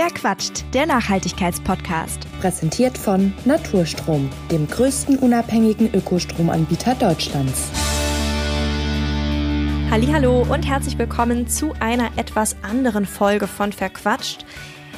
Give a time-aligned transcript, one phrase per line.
[0.00, 0.64] Wer quatscht?
[0.74, 2.20] Der Nachhaltigkeitspodcast.
[2.40, 7.64] Präsentiert von Naturstrom, dem größten unabhängigen Ökostromanbieter Deutschlands.
[9.90, 14.46] Hallo und herzlich willkommen zu einer etwas anderen Folge von Verquatscht.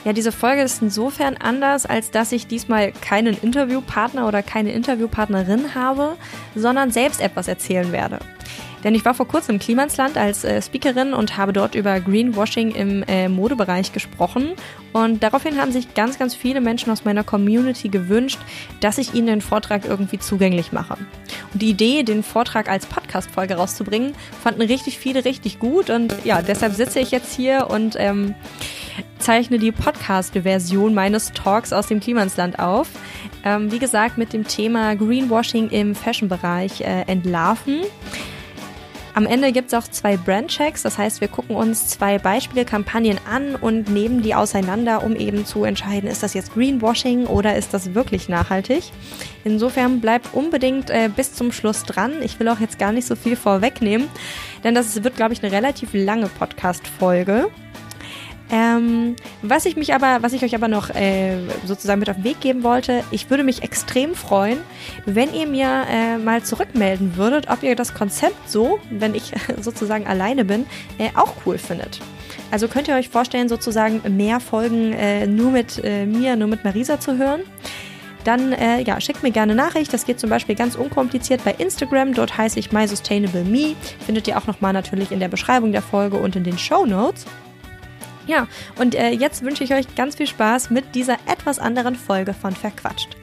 [0.04, 5.74] Ja, diese Folge ist insofern anders, als dass ich diesmal keinen Interviewpartner oder keine Interviewpartnerin
[5.74, 6.18] habe,
[6.54, 8.18] sondern selbst etwas erzählen werde.
[8.84, 12.72] Denn ich war vor kurzem im Klimansland als äh, Speakerin und habe dort über Greenwashing
[12.72, 14.52] im äh, Modebereich gesprochen.
[14.92, 18.38] Und daraufhin haben sich ganz, ganz viele Menschen aus meiner Community gewünscht,
[18.80, 20.96] dass ich ihnen den Vortrag irgendwie zugänglich mache.
[21.52, 25.90] Und die Idee, den Vortrag als Podcast-Folge rauszubringen, fanden richtig viele richtig gut.
[25.90, 28.34] Und ja, deshalb sitze ich jetzt hier und ähm,
[29.18, 32.88] zeichne die Podcast-Version meines Talks aus dem Klimansland auf.
[33.44, 37.82] Ähm, wie gesagt, mit dem Thema Greenwashing im Fashion-Bereich äh, entlarven.
[39.14, 43.56] Am Ende gibt es auch zwei Brandchecks, das heißt, wir gucken uns zwei Beispielkampagnen an
[43.56, 47.94] und nehmen die auseinander, um eben zu entscheiden, ist das jetzt Greenwashing oder ist das
[47.94, 48.84] wirklich nachhaltig.
[49.44, 52.22] Insofern bleibt unbedingt äh, bis zum Schluss dran.
[52.22, 54.08] Ich will auch jetzt gar nicht so viel vorwegnehmen,
[54.62, 57.48] denn das wird, glaube ich, eine relativ lange Podcast-Folge.
[58.52, 62.24] Ähm, was ich mich aber, was ich euch aber noch äh, sozusagen mit auf den
[62.24, 64.58] Weg geben wollte, ich würde mich extrem freuen,
[65.06, 70.06] wenn ihr mir äh, mal zurückmelden würdet, ob ihr das Konzept so, wenn ich sozusagen
[70.06, 70.66] alleine bin,
[70.98, 72.00] äh, auch cool findet.
[72.50, 76.64] Also könnt ihr euch vorstellen, sozusagen mehr Folgen äh, nur mit äh, mir, nur mit
[76.64, 77.42] Marisa zu hören
[78.24, 79.92] dann äh, ja, schickt mir gerne Nachricht.
[79.92, 82.12] Das geht zum Beispiel ganz unkompliziert bei Instagram.
[82.12, 83.76] Dort heiße ich MySustainableMe.
[84.04, 87.24] Findet ihr auch nochmal natürlich in der Beschreibung der Folge und in den Show Notes.
[88.30, 88.46] Ja,
[88.78, 92.52] und äh, jetzt wünsche ich euch ganz viel Spaß mit dieser etwas anderen Folge von
[92.52, 93.16] Verquatscht.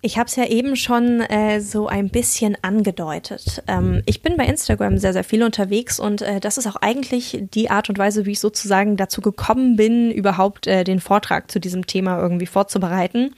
[0.00, 3.64] Ich habe es ja eben schon äh, so ein bisschen angedeutet.
[3.66, 7.42] Ähm, ich bin bei Instagram sehr, sehr viel unterwegs und äh, das ist auch eigentlich
[7.52, 11.58] die Art und Weise, wie ich sozusagen dazu gekommen bin, überhaupt äh, den Vortrag zu
[11.58, 13.34] diesem Thema irgendwie vorzubereiten.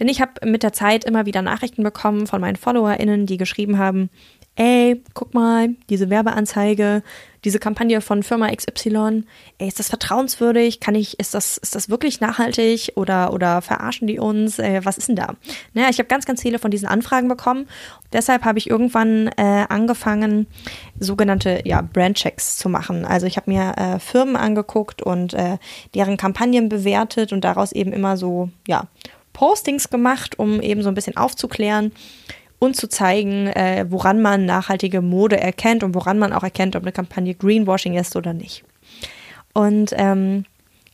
[0.00, 3.76] Denn ich habe mit der Zeit immer wieder Nachrichten bekommen von meinen FollowerInnen, die geschrieben
[3.76, 4.08] haben,
[4.56, 7.02] ey, guck mal, diese Werbeanzeige,
[7.44, 9.24] diese Kampagne von Firma XY,
[9.58, 10.80] ey, ist das vertrauenswürdig?
[10.80, 14.58] Kann ich, ist das, ist das wirklich nachhaltig oder, oder verarschen die uns?
[14.58, 15.34] Äh, was ist denn da?
[15.74, 17.68] Naja, ich habe ganz, ganz viele von diesen Anfragen bekommen.
[18.12, 20.46] Deshalb habe ich irgendwann äh, angefangen,
[20.98, 23.04] sogenannte ja, Brandchecks zu machen.
[23.04, 25.58] Also ich habe mir äh, Firmen angeguckt und äh,
[25.94, 28.88] deren Kampagnen bewertet und daraus eben immer so, ja,
[29.32, 31.92] Postings gemacht, um eben so ein bisschen aufzuklären
[32.62, 36.84] und zu zeigen, äh, woran man nachhaltige Mode erkennt und woran man auch erkennt, ob
[36.84, 38.62] eine Kampagne Greenwashing ist oder nicht.
[39.52, 40.44] Und ähm,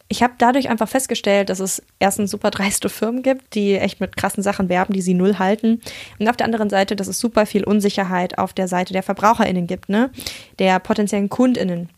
[0.08, 4.16] ich habe dadurch einfach festgestellt, dass es erstens super dreiste Firmen gibt, die echt mit
[4.16, 5.82] krassen Sachen werben, die sie null halten.
[6.18, 9.66] Und auf der anderen Seite, dass es super viel Unsicherheit auf der Seite der VerbraucherInnen
[9.66, 10.10] gibt, ne?
[10.58, 11.90] Der potenziellen KundInnen.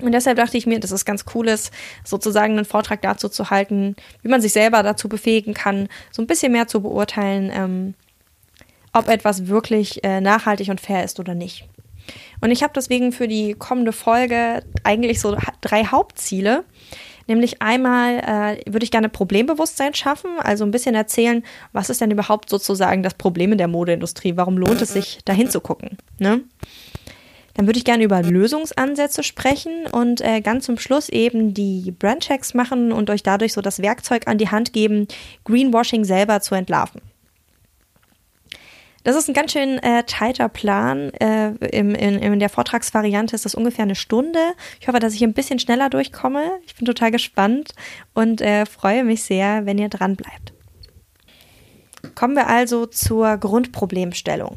[0.00, 1.72] Und deshalb dachte ich mir, dass es ganz cool ist,
[2.04, 6.28] sozusagen einen Vortrag dazu zu halten, wie man sich selber dazu befähigen kann, so ein
[6.28, 7.94] bisschen mehr zu beurteilen, ähm,
[8.98, 11.68] ob etwas wirklich äh, nachhaltig und fair ist oder nicht.
[12.40, 16.64] Und ich habe deswegen für die kommende Folge eigentlich so drei Hauptziele.
[17.26, 21.44] Nämlich einmal äh, würde ich gerne Problembewusstsein schaffen, also ein bisschen erzählen,
[21.74, 24.36] was ist denn überhaupt sozusagen das Problem in der Modeindustrie?
[24.36, 25.98] Warum lohnt es sich, da hinzugucken?
[26.18, 26.40] Ne?
[27.52, 32.54] Dann würde ich gerne über Lösungsansätze sprechen und äh, ganz zum Schluss eben die Brandchecks
[32.54, 35.06] machen und euch dadurch so das Werkzeug an die Hand geben,
[35.44, 37.02] Greenwashing selber zu entlarven.
[39.04, 41.10] Das ist ein ganz schön äh, tighter Plan.
[41.14, 44.40] Äh, im, in, in der Vortragsvariante ist das ungefähr eine Stunde.
[44.80, 46.50] Ich hoffe, dass ich ein bisschen schneller durchkomme.
[46.66, 47.72] Ich bin total gespannt
[48.14, 50.52] und äh, freue mich sehr, wenn ihr dran bleibt.
[52.14, 54.56] Kommen wir also zur Grundproblemstellung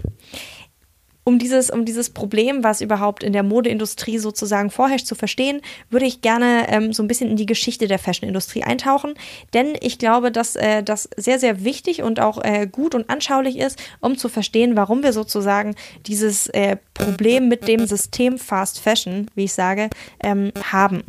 [1.23, 6.05] um dieses, um dieses Problem, was überhaupt in der Modeindustrie sozusagen vorherrscht, zu verstehen, würde
[6.05, 9.13] ich gerne ähm, so ein bisschen in die Geschichte der Fashionindustrie eintauchen.
[9.53, 13.57] Denn ich glaube, dass äh, das sehr, sehr wichtig und auch äh, gut und anschaulich
[13.57, 15.75] ist, um zu verstehen, warum wir sozusagen
[16.07, 19.89] dieses äh, Problem mit dem System Fast Fashion, wie ich sage,
[20.23, 21.03] ähm, haben.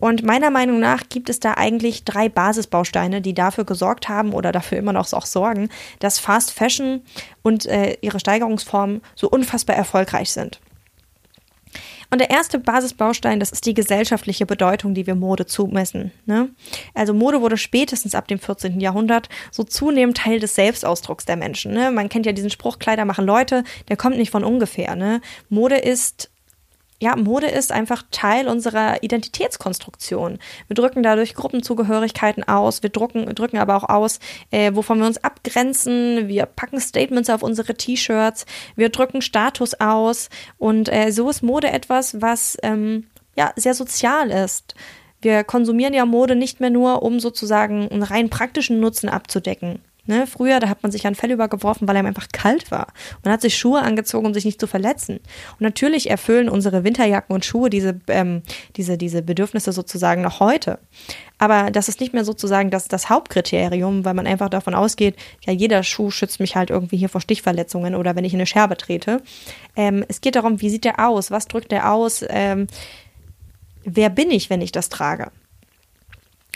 [0.00, 4.50] Und meiner Meinung nach gibt es da eigentlich drei Basisbausteine, die dafür gesorgt haben oder
[4.50, 5.68] dafür immer noch auch sorgen,
[5.98, 7.02] dass Fast Fashion
[7.42, 10.60] und äh, ihre Steigerungsformen so unfassbar erfolgreich sind.
[12.12, 16.12] Und der erste Basisbaustein, das ist die gesellschaftliche Bedeutung, die wir Mode zumessen.
[16.26, 16.50] Ne?
[16.92, 18.80] Also Mode wurde spätestens ab dem 14.
[18.80, 21.72] Jahrhundert so zunehmend Teil des Selbstausdrucks der Menschen.
[21.72, 21.90] Ne?
[21.90, 24.94] Man kennt ja diesen Spruch, Kleider machen Leute, der kommt nicht von ungefähr.
[24.94, 25.22] Ne?
[25.48, 26.30] Mode ist
[27.02, 30.38] ja, Mode ist einfach Teil unserer Identitätskonstruktion.
[30.68, 34.20] Wir drücken dadurch Gruppenzugehörigkeiten aus, wir drücken, drücken aber auch aus,
[34.52, 38.46] äh, wovon wir uns abgrenzen, wir packen Statements auf unsere T-Shirts,
[38.76, 40.28] wir drücken Status aus
[40.58, 44.76] und äh, so ist Mode etwas, was ähm, ja sehr sozial ist.
[45.20, 49.80] Wir konsumieren ja Mode nicht mehr nur, um sozusagen einen rein praktischen Nutzen abzudecken.
[50.04, 52.88] Ne, früher, da hat man sich an Fell übergeworfen, weil einem einfach kalt war.
[53.22, 55.18] Man hat sich Schuhe angezogen, um sich nicht zu verletzen.
[55.52, 58.42] Und natürlich erfüllen unsere Winterjacken und Schuhe diese, ähm,
[58.74, 60.80] diese, diese Bedürfnisse sozusagen noch heute.
[61.38, 65.14] Aber das ist nicht mehr sozusagen das, das Hauptkriterium, weil man einfach davon ausgeht,
[65.46, 68.46] ja, jeder Schuh schützt mich halt irgendwie hier vor Stichverletzungen oder wenn ich in eine
[68.46, 69.22] Scherbe trete.
[69.76, 71.30] Ähm, es geht darum, wie sieht der aus?
[71.30, 72.24] Was drückt der aus?
[72.28, 72.66] Ähm,
[73.84, 75.30] wer bin ich, wenn ich das trage?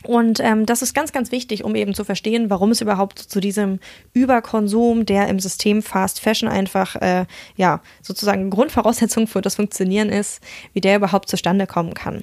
[0.05, 3.41] Und ähm, das ist ganz, ganz wichtig, um eben zu verstehen, warum es überhaupt zu
[3.41, 3.81] diesem
[4.13, 7.27] Überkonsum, der im System Fast Fashion einfach, äh,
[7.57, 10.41] ja, sozusagen Grundvoraussetzung für das Funktionieren ist,
[10.75, 12.23] wie der überhaupt zustande kommen kann.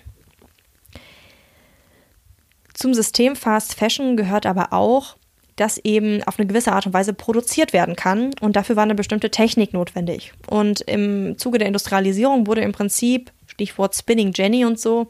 [2.74, 5.16] Zum System Fast Fashion gehört aber auch,
[5.56, 8.32] dass eben auf eine gewisse Art und Weise produziert werden kann.
[8.42, 10.34] Und dafür war eine bestimmte Technik notwendig.
[10.48, 15.08] Und im Zuge der Industrialisierung wurde im Prinzip, Stichwort Spinning Jenny und so,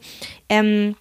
[0.50, 0.96] ähm,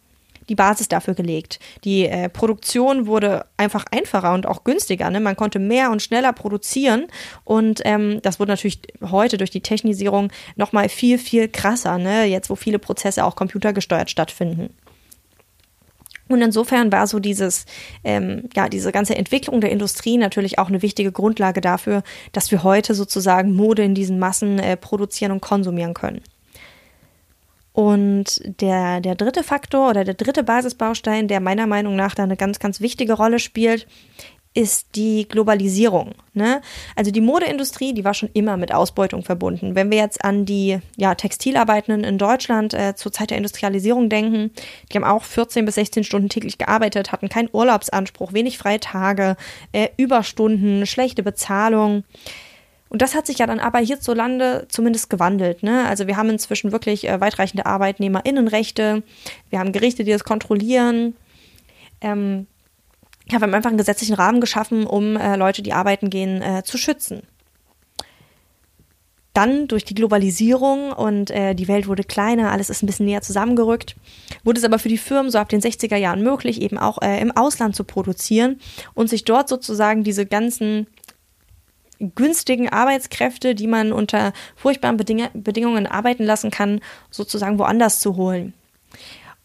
[0.50, 1.60] die Basis dafür gelegt.
[1.84, 5.10] Die äh, Produktion wurde einfach einfacher und auch günstiger.
[5.10, 5.20] Ne?
[5.20, 7.08] Man konnte mehr und schneller produzieren
[7.44, 12.26] und ähm, das wurde natürlich heute durch die Technisierung nochmal viel, viel krasser, ne?
[12.26, 14.70] jetzt wo viele Prozesse auch computergesteuert stattfinden.
[16.30, 17.66] Und insofern war so dieses,
[18.04, 22.02] ähm, ja, diese ganze Entwicklung der Industrie natürlich auch eine wichtige Grundlage dafür,
[22.32, 26.22] dass wir heute sozusagen Mode in diesen Massen äh, produzieren und konsumieren können.
[27.74, 32.38] Und der, der dritte Faktor oder der dritte Basisbaustein, der meiner Meinung nach da eine
[32.38, 33.88] ganz, ganz wichtige Rolle spielt,
[34.54, 36.14] ist die Globalisierung.
[36.34, 36.62] Ne?
[36.96, 39.74] Also die Modeindustrie, die war schon immer mit Ausbeutung verbunden.
[39.76, 44.52] Wenn wir jetzt an die ja, Textilarbeitenden in Deutschland äh, zur Zeit der Industrialisierung denken,
[44.92, 49.38] die haben auch 14 bis 16 Stunden täglich gearbeitet, hatten keinen Urlaubsanspruch, wenig freie Tage,
[49.72, 52.04] äh, Überstunden, schlechte Bezahlung.
[52.94, 55.64] Und das hat sich ja dann aber hierzulande zumindest gewandelt.
[55.64, 55.88] Ne?
[55.88, 59.02] Also wir haben inzwischen wirklich äh, weitreichende ArbeitnehmerInnenrechte.
[59.50, 61.16] Wir haben Gerichte, die das kontrollieren.
[62.02, 62.46] Ähm,
[63.32, 66.62] ja, wir haben einfach einen gesetzlichen Rahmen geschaffen, um äh, Leute, die arbeiten gehen, äh,
[66.64, 67.24] zu schützen.
[69.34, 73.24] Dann durch die Globalisierung und äh, die Welt wurde kleiner, alles ist ein bisschen näher
[73.24, 73.96] zusammengerückt,
[74.44, 77.20] wurde es aber für die Firmen so ab den 60er Jahren möglich, eben auch äh,
[77.20, 78.60] im Ausland zu produzieren
[78.94, 80.86] und sich dort sozusagen diese ganzen
[82.00, 88.54] günstigen Arbeitskräfte, die man unter furchtbaren Beding Bedingungen arbeiten lassen kann, sozusagen woanders zu holen.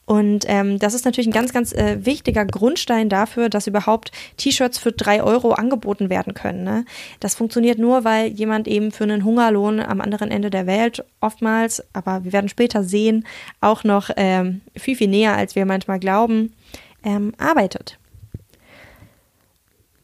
[0.09, 4.79] Und ähm, das ist natürlich ein ganz, ganz äh, wichtiger Grundstein dafür, dass überhaupt T-Shirts
[4.79, 6.65] für drei Euro angeboten werden können.
[6.65, 6.87] Ne?
[7.21, 11.85] Das funktioniert nur, weil jemand eben für einen Hungerlohn am anderen Ende der Welt oftmals,
[11.93, 13.27] aber wir werden später sehen,
[13.61, 16.55] auch noch ähm, viel, viel näher, als wir manchmal glauben,
[17.05, 17.98] ähm, arbeitet.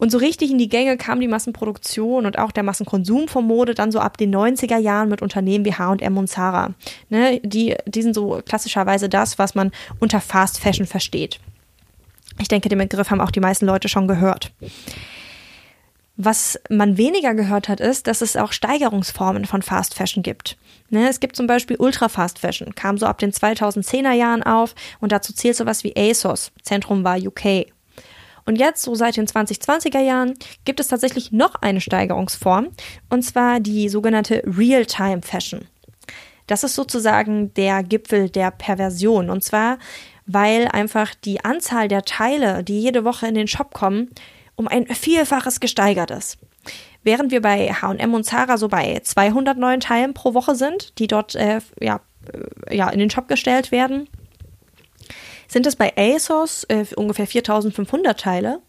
[0.04, 3.72] Und so richtig in die Gänge kam die Massenproduktion und auch der Massenkonsum von Mode
[3.72, 6.74] dann so ab den 90er Jahren mit Unternehmen wie H&M und Zara.
[7.08, 11.40] Ne, die, die sind so klassischerweise das, was man unter Fast Fashion versteht.
[12.38, 14.52] Ich denke, den Begriff haben auch die meisten Leute schon gehört.
[16.18, 20.58] Was man weniger gehört hat, ist, dass es auch Steigerungsformen von Fast Fashion gibt.
[20.90, 24.74] Ne, es gibt zum Beispiel Ultra Fast Fashion, kam so ab den 2010er Jahren auf
[25.00, 27.72] und dazu zählt sowas wie ASOS, Zentrum war UK.
[28.46, 32.68] Und jetzt, so seit den 2020er Jahren, gibt es tatsächlich noch eine Steigerungsform,
[33.08, 35.66] und zwar die sogenannte Real-Time Fashion.
[36.46, 39.30] Das ist sozusagen der Gipfel der Perversion.
[39.30, 39.78] Und zwar,
[40.26, 44.10] weil einfach die Anzahl der Teile, die jede Woche in den Shop kommen,
[44.56, 46.38] um ein Vielfaches gesteigert ist.
[47.02, 51.06] Während wir bei H&M und Zara so bei 200 neuen Teilen pro Woche sind, die
[51.06, 52.00] dort äh, ja,
[52.32, 54.08] äh, ja, in den Shop gestellt werden,
[55.48, 58.60] sind es bei ASOS äh, ungefähr 4500 Teile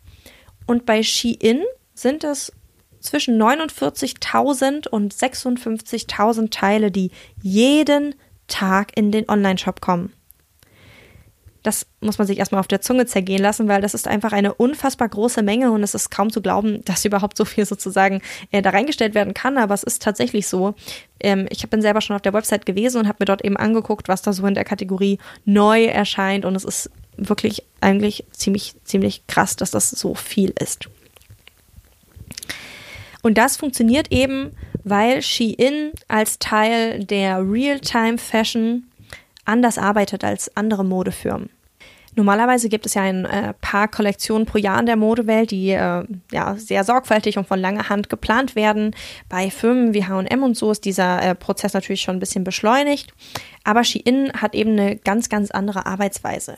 [0.65, 1.63] und bei Shein
[1.93, 2.51] sind es
[2.99, 8.15] zwischen 49.000 und 56.000 Teile, die jeden
[8.47, 10.13] Tag in den Online-Shop kommen.
[11.65, 14.53] Das muss man sich erstmal auf der Zunge zergehen lassen, weil das ist einfach eine
[14.53, 18.61] unfassbar große Menge und es ist kaum zu glauben, dass überhaupt so viel sozusagen äh,
[18.61, 19.57] da reingestellt werden kann.
[19.57, 20.75] Aber es ist tatsächlich so.
[21.19, 24.07] Ähm, ich bin selber schon auf der Website gewesen und habe mir dort eben angeguckt,
[24.07, 26.45] was da so in der Kategorie neu erscheint.
[26.45, 30.87] Und es ist wirklich eigentlich ziemlich, ziemlich krass, dass das so viel ist.
[33.23, 34.51] Und das funktioniert eben,
[34.83, 38.83] weil Shein als Teil der Real-Time-Fashion
[39.45, 41.49] anders arbeitet als andere Modefirmen.
[42.15, 46.03] Normalerweise gibt es ja ein äh, paar Kollektionen pro Jahr in der Modewelt, die äh,
[46.31, 48.95] ja sehr sorgfältig und von langer Hand geplant werden.
[49.27, 53.13] Bei Firmen wie H&M und so ist dieser äh, Prozess natürlich schon ein bisschen beschleunigt.
[53.65, 56.55] Aber Shein hat eben eine ganz, ganz andere Arbeitsweise.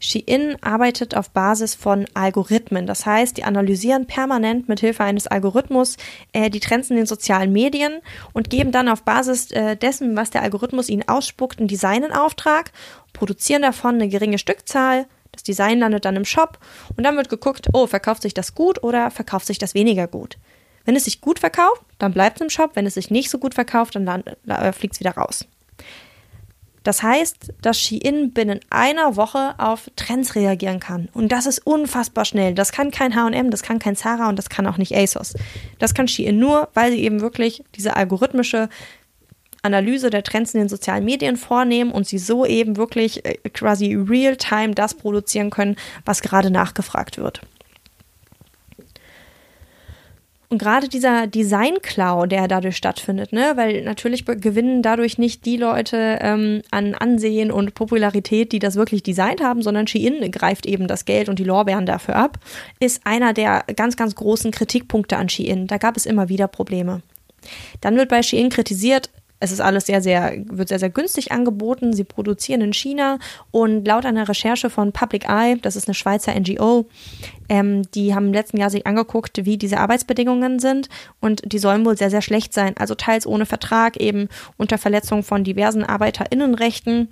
[0.00, 2.86] Shein arbeitet auf Basis von Algorithmen.
[2.86, 5.96] Das heißt, die analysieren permanent mit Hilfe eines Algorithmus
[6.32, 8.00] äh, die Trends in den sozialen Medien
[8.32, 12.12] und geben dann auf Basis äh, dessen, was der Algorithmus ihnen ausspuckt, einen Design in
[12.12, 12.72] Auftrag
[13.18, 16.58] produzieren davon eine geringe Stückzahl, das Design landet dann im Shop
[16.96, 20.36] und dann wird geguckt, oh, verkauft sich das gut oder verkauft sich das weniger gut.
[20.84, 22.70] Wenn es sich gut verkauft, dann bleibt es im Shop.
[22.74, 25.46] Wenn es sich nicht so gut verkauft, dann äh, fliegt es wieder raus.
[26.82, 31.10] Das heißt, dass Shein binnen einer Woche auf Trends reagieren kann.
[31.12, 32.54] Und das ist unfassbar schnell.
[32.54, 35.34] Das kann kein HM, das kann kein Zara und das kann auch nicht ASOS.
[35.78, 38.70] Das kann Shein nur, weil sie eben wirklich diese algorithmische
[39.68, 43.94] Analyse der Trends in den sozialen Medien vornehmen und sie so eben wirklich äh, quasi
[43.94, 47.42] real-time das produzieren können, was gerade nachgefragt wird.
[50.50, 56.18] Und gerade dieser Design-Klau, der dadurch stattfindet, ne, weil natürlich gewinnen dadurch nicht die Leute
[56.22, 61.04] ähm, an Ansehen und Popularität, die das wirklich designt haben, sondern Shein greift eben das
[61.04, 62.38] Geld und die Lorbeeren dafür ab,
[62.80, 65.66] ist einer der ganz, ganz großen Kritikpunkte an Shein.
[65.66, 67.02] Da gab es immer wieder Probleme.
[67.82, 69.10] Dann wird bei Shein kritisiert,
[69.40, 71.92] es ist alles sehr, sehr, wird sehr, sehr günstig angeboten.
[71.92, 73.18] Sie produzieren in China
[73.50, 76.86] und laut einer Recherche von Public Eye, das ist eine Schweizer NGO,
[77.48, 80.88] ähm, die haben im letzten Jahr sich angeguckt, wie diese Arbeitsbedingungen sind
[81.20, 82.76] und die sollen wohl sehr, sehr schlecht sein.
[82.78, 87.08] Also teils ohne Vertrag, eben unter Verletzung von diversen ArbeiterInnenrechten.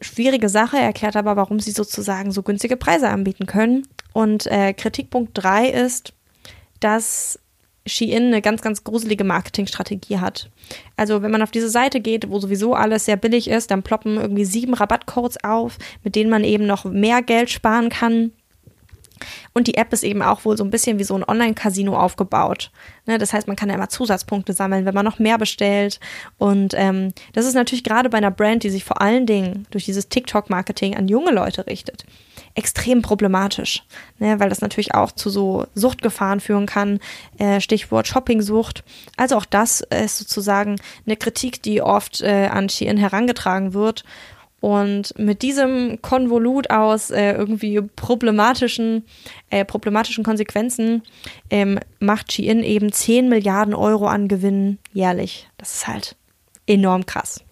[0.00, 3.88] Schwierige Sache, erklärt aber, warum sie sozusagen so günstige Preise anbieten können.
[4.12, 6.12] Und äh, Kritikpunkt 3 ist,
[6.78, 7.38] dass
[7.86, 10.50] Shein eine ganz, ganz gruselige Marketingstrategie hat.
[10.96, 14.16] Also wenn man auf diese Seite geht, wo sowieso alles sehr billig ist, dann ploppen
[14.16, 18.32] irgendwie sieben Rabattcodes auf, mit denen man eben noch mehr Geld sparen kann.
[19.52, 22.70] Und die App ist eben auch wohl so ein bisschen wie so ein Online-Casino aufgebaut.
[23.06, 26.00] Ne, das heißt, man kann ja immer Zusatzpunkte sammeln, wenn man noch mehr bestellt.
[26.38, 29.84] Und ähm, das ist natürlich gerade bei einer Brand, die sich vor allen Dingen durch
[29.84, 32.06] dieses TikTok-Marketing an junge Leute richtet,
[32.54, 33.84] extrem problematisch,
[34.18, 36.98] ne, weil das natürlich auch zu so Suchtgefahren führen kann.
[37.38, 38.84] Äh, Stichwort Shoppingsucht.
[39.16, 44.04] Also auch das ist sozusagen eine Kritik, die oft äh, an Shein herangetragen wird.
[44.64, 49.04] Und mit diesem Konvolut aus äh, irgendwie problematischen,
[49.50, 51.02] äh, problematischen Konsequenzen
[51.50, 55.50] ähm, macht Shein eben 10 Milliarden Euro an Gewinn jährlich.
[55.58, 56.16] Das ist halt
[56.66, 57.44] enorm krass.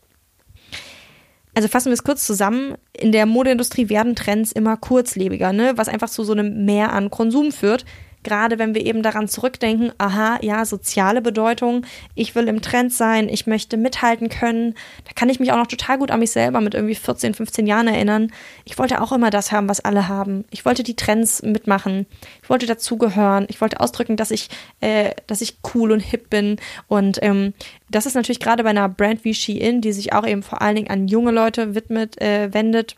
[1.52, 2.76] Also fassen wir es kurz zusammen.
[2.94, 5.74] In der Modeindustrie werden Trends immer kurzlebiger, ne?
[5.76, 7.84] was einfach zu so einem Mehr an Konsum führt.
[8.22, 13.28] Gerade wenn wir eben daran zurückdenken, aha, ja, soziale Bedeutung, ich will im Trend sein,
[13.28, 14.74] ich möchte mithalten können.
[15.04, 17.66] Da kann ich mich auch noch total gut an mich selber mit irgendwie 14, 15
[17.66, 18.30] Jahren erinnern.
[18.64, 20.44] Ich wollte auch immer das haben, was alle haben.
[20.50, 22.06] Ich wollte die Trends mitmachen.
[22.42, 23.46] Ich wollte dazugehören.
[23.48, 24.48] Ich wollte ausdrücken, dass ich,
[24.80, 26.56] äh, dass ich cool und hip bin.
[26.86, 27.54] Und ähm,
[27.90, 30.76] das ist natürlich gerade bei einer Brand wie Shein, die sich auch eben vor allen
[30.76, 32.96] Dingen an junge Leute widmet, äh, wendet,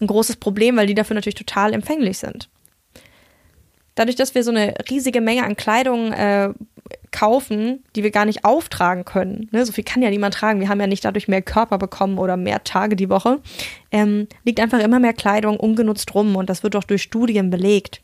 [0.00, 2.48] ein großes Problem, weil die dafür natürlich total empfänglich sind
[3.94, 6.50] dadurch, dass wir so eine riesige Menge an Kleidung äh,
[7.10, 10.68] kaufen, die wir gar nicht auftragen können, ne, so viel kann ja niemand tragen, wir
[10.68, 13.40] haben ja nicht dadurch mehr Körper bekommen oder mehr Tage die Woche,
[13.90, 18.00] ähm, liegt einfach immer mehr Kleidung ungenutzt rum und das wird auch durch Studien belegt.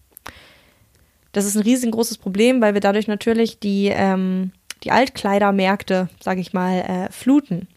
[1.33, 4.53] Das ist ein riesengroßes Problem, weil wir dadurch natürlich die, ähm,
[4.85, 7.69] die Altkleidermärkte, sage ich mal, äh, fluten.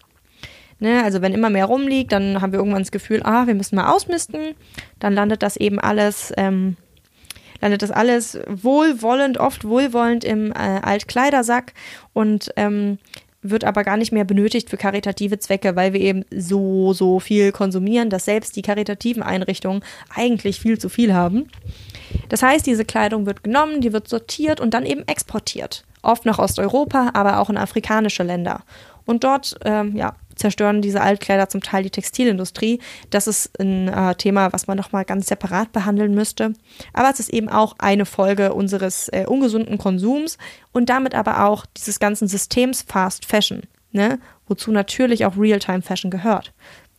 [0.80, 3.76] Ne, also wenn immer mehr rumliegt, dann haben wir irgendwann das Gefühl, ah, wir müssen
[3.76, 4.56] mal ausmisten.
[4.98, 6.76] Dann landet das eben alles ähm,
[7.62, 11.74] landet das alles wohlwollend, oft wohlwollend im äh, Altkleidersack
[12.14, 12.98] und ähm,
[13.42, 17.52] wird aber gar nicht mehr benötigt für karitative Zwecke, weil wir eben so, so viel
[17.52, 21.48] konsumieren, dass selbst die karitativen Einrichtungen eigentlich viel zu viel haben.
[22.30, 25.86] Das heißt, diese Kleidung wird genommen, die wird sortiert und dann eben exportiert.
[26.04, 28.64] Oft nach Osteuropa, aber auch in afrikanische Länder.
[29.06, 32.80] Und dort ähm, ja, zerstören diese Altkleider zum Teil die Textilindustrie.
[33.10, 36.54] Das ist ein äh, Thema, was man nochmal ganz separat behandeln müsste.
[36.94, 40.38] Aber es ist eben auch eine Folge unseres äh, ungesunden Konsums
[40.74, 44.20] und damit aber auch dieses ganzen Systems Fast Fashion, ne?
[44.48, 46.52] wozu natürlich auch Real-Time Fashion gehört.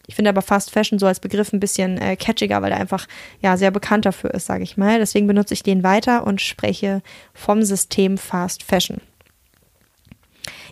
[0.07, 3.07] Ich finde aber Fast Fashion so als Begriff ein bisschen äh, catchiger, weil er einfach
[3.41, 4.99] ja sehr bekannt dafür ist, sage ich mal.
[4.99, 7.03] Deswegen benutze ich den weiter und spreche
[7.35, 9.01] vom System Fast Fashion.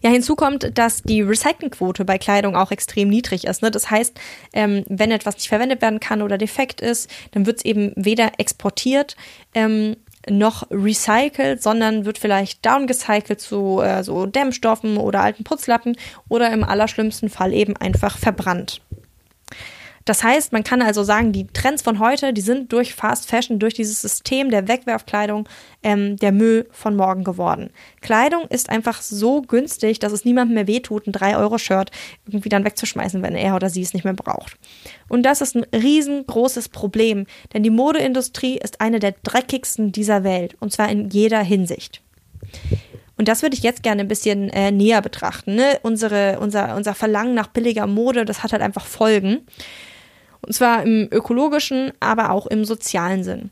[0.03, 3.63] Ja, hinzu kommt, dass die Recyclingquote bei Kleidung auch extrem niedrig ist.
[3.63, 3.71] Ne?
[3.71, 4.19] Das heißt,
[4.53, 8.33] ähm, wenn etwas nicht verwendet werden kann oder defekt ist, dann wird es eben weder
[8.39, 9.17] exportiert
[9.55, 9.97] ähm,
[10.29, 15.97] noch recycelt, sondern wird vielleicht downgecycelt zu äh, so Dämmstoffen oder alten Putzlappen
[16.29, 18.81] oder im allerschlimmsten Fall eben einfach verbrannt.
[20.11, 23.61] Das heißt, man kann also sagen, die Trends von heute, die sind durch Fast Fashion,
[23.61, 25.49] durch dieses System der Wegwerfkleidung
[25.85, 27.71] ähm, der Müll von morgen geworden.
[28.01, 31.93] Kleidung ist einfach so günstig, dass es niemandem mehr wehtut, ein 3-Euro-Shirt
[32.27, 34.57] irgendwie dann wegzuschmeißen, wenn er oder sie es nicht mehr braucht.
[35.09, 40.57] Und das ist ein riesengroßes Problem, denn die Modeindustrie ist eine der dreckigsten dieser Welt,
[40.59, 42.03] und zwar in jeder Hinsicht.
[43.17, 45.55] Und das würde ich jetzt gerne ein bisschen äh, näher betrachten.
[45.55, 45.79] Ne?
[45.83, 49.47] Unsere, unser, unser Verlangen nach billiger Mode, das hat halt einfach Folgen.
[50.43, 53.51] Und zwar im ökologischen, aber auch im sozialen Sinn.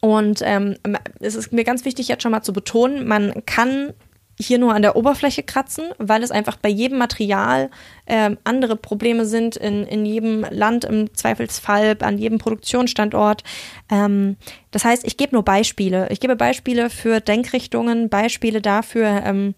[0.00, 0.76] Und ähm,
[1.20, 3.92] es ist mir ganz wichtig, jetzt schon mal zu betonen, man kann
[4.38, 7.70] hier nur an der Oberfläche kratzen, weil es einfach bei jedem Material
[8.06, 13.44] äh, andere Probleme sind, in, in jedem Land im Zweifelsfall, an jedem Produktionsstandort.
[13.90, 14.36] Ähm,
[14.70, 16.08] das heißt, ich gebe nur Beispiele.
[16.10, 19.54] Ich gebe Beispiele für Denkrichtungen, Beispiele dafür, ähm,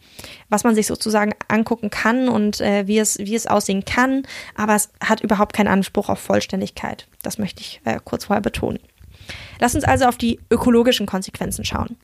[0.48, 4.24] was man sich sozusagen angucken kann und äh, wie, es, wie es aussehen kann.
[4.54, 7.06] Aber es hat überhaupt keinen Anspruch auf Vollständigkeit.
[7.22, 8.80] Das möchte ich äh, kurz vorher betonen.
[9.60, 11.96] Lass uns also auf die ökologischen Konsequenzen schauen.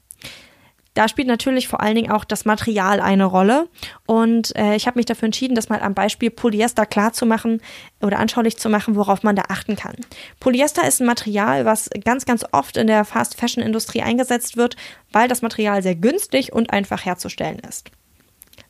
[0.95, 3.69] Da spielt natürlich vor allen Dingen auch das Material eine Rolle.
[4.07, 7.63] Und äh, ich habe mich dafür entschieden, das mal am Beispiel Polyester klar zu machen
[8.01, 9.95] oder anschaulich zu machen, worauf man da achten kann.
[10.41, 14.77] Polyester ist ein Material, was ganz, ganz oft in der Fast-Fashion-Industrie eingesetzt wird,
[15.13, 17.91] weil das Material sehr günstig und einfach herzustellen ist.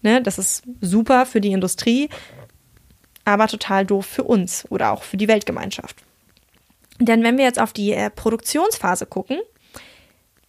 [0.03, 2.09] Ne, das ist super für die Industrie,
[3.25, 5.97] aber total doof für uns oder auch für die Weltgemeinschaft.
[6.99, 9.39] Denn wenn wir jetzt auf die äh, Produktionsphase gucken,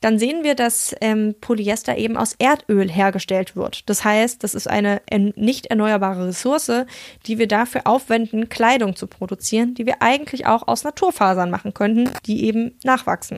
[0.02, 3.88] dann sehen wir, dass ähm, Polyester eben aus Erdöl hergestellt wird.
[3.88, 5.02] Das heißt, das ist eine
[5.36, 6.72] nicht erneuerbare Ressource,
[7.28, 12.10] die wir dafür aufwenden, Kleidung zu produzieren, die wir eigentlich auch aus Naturfasern machen könnten,
[12.26, 13.38] die eben nachwachsen.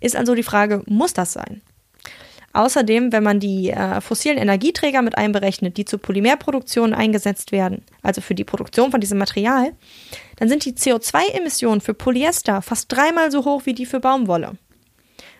[0.00, 1.62] Ist also die Frage, muss das sein?
[2.52, 8.20] Außerdem, wenn man die äh, fossilen Energieträger mit einberechnet, die zur Polymerproduktion eingesetzt werden, also
[8.20, 9.72] für die Produktion von diesem Material,
[10.36, 14.56] dann sind die CO2-Emissionen für Polyester fast dreimal so hoch wie die für Baumwolle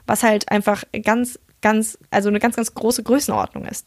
[0.06, 3.86] was halt einfach ganz, ganz, also eine ganz, ganz große Größenordnung ist.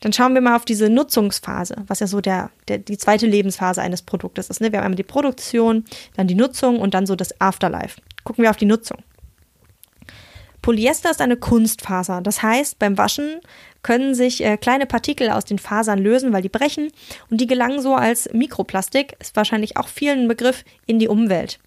[0.00, 3.80] Dann schauen wir mal auf diese Nutzungsphase, was ja so der, der, die zweite Lebensphase
[3.80, 4.60] eines Produktes ist.
[4.60, 4.70] Ne?
[4.70, 5.84] Wir haben einmal die Produktion,
[6.16, 8.00] dann die Nutzung und dann so das Afterlife.
[8.22, 8.98] Gucken wir auf die Nutzung.
[10.60, 12.20] Polyester ist eine Kunstfaser.
[12.20, 13.40] Das heißt, beim Waschen
[13.82, 16.90] können sich äh, kleine Partikel aus den Fasern lösen, weil die brechen
[17.30, 21.60] und die gelangen so als Mikroplastik, ist wahrscheinlich auch vielen Begriff, in die Umwelt.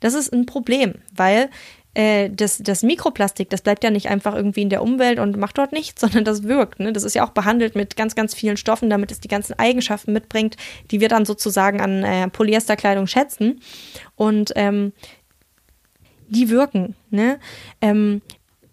[0.00, 1.48] Das ist ein Problem, weil
[1.96, 5.56] äh, das, das Mikroplastik, das bleibt ja nicht einfach irgendwie in der Umwelt und macht
[5.56, 6.78] dort nichts, sondern das wirkt.
[6.78, 6.92] Ne?
[6.92, 10.12] Das ist ja auch behandelt mit ganz, ganz vielen Stoffen, damit es die ganzen Eigenschaften
[10.12, 10.56] mitbringt,
[10.90, 13.60] die wir dann sozusagen an äh, Polyesterkleidung schätzen.
[14.14, 14.92] Und ähm,
[16.28, 16.96] die wirken.
[17.10, 17.38] Ne?
[17.80, 18.20] Ähm,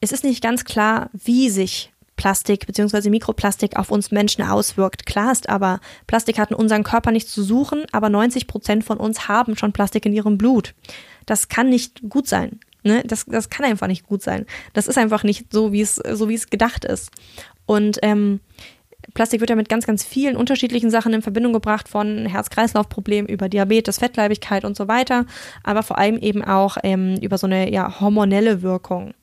[0.02, 3.10] es ist nicht ganz klar, wie sich Plastik bzw.
[3.10, 5.06] Mikroplastik auf uns Menschen auswirkt.
[5.06, 8.98] Klar ist aber, Plastik hat in unserem Körper nichts zu suchen, aber 90 Prozent von
[8.98, 10.74] uns haben schon Plastik in ihrem Blut.
[11.26, 12.60] Das kann nicht gut sein.
[12.84, 13.04] Ne?
[13.06, 14.46] Das, das kann einfach nicht gut sein.
[14.74, 17.12] Das ist einfach nicht so, wie es, so wie es gedacht ist.
[17.66, 18.40] Und ähm,
[19.14, 23.50] Plastik wird ja mit ganz, ganz vielen unterschiedlichen Sachen in Verbindung gebracht, von Herz-Kreislauf-Problemen über
[23.50, 25.26] Diabetes, Fettleibigkeit und so weiter,
[25.64, 29.14] aber vor allem eben auch ähm, über so eine ja, hormonelle Wirkung.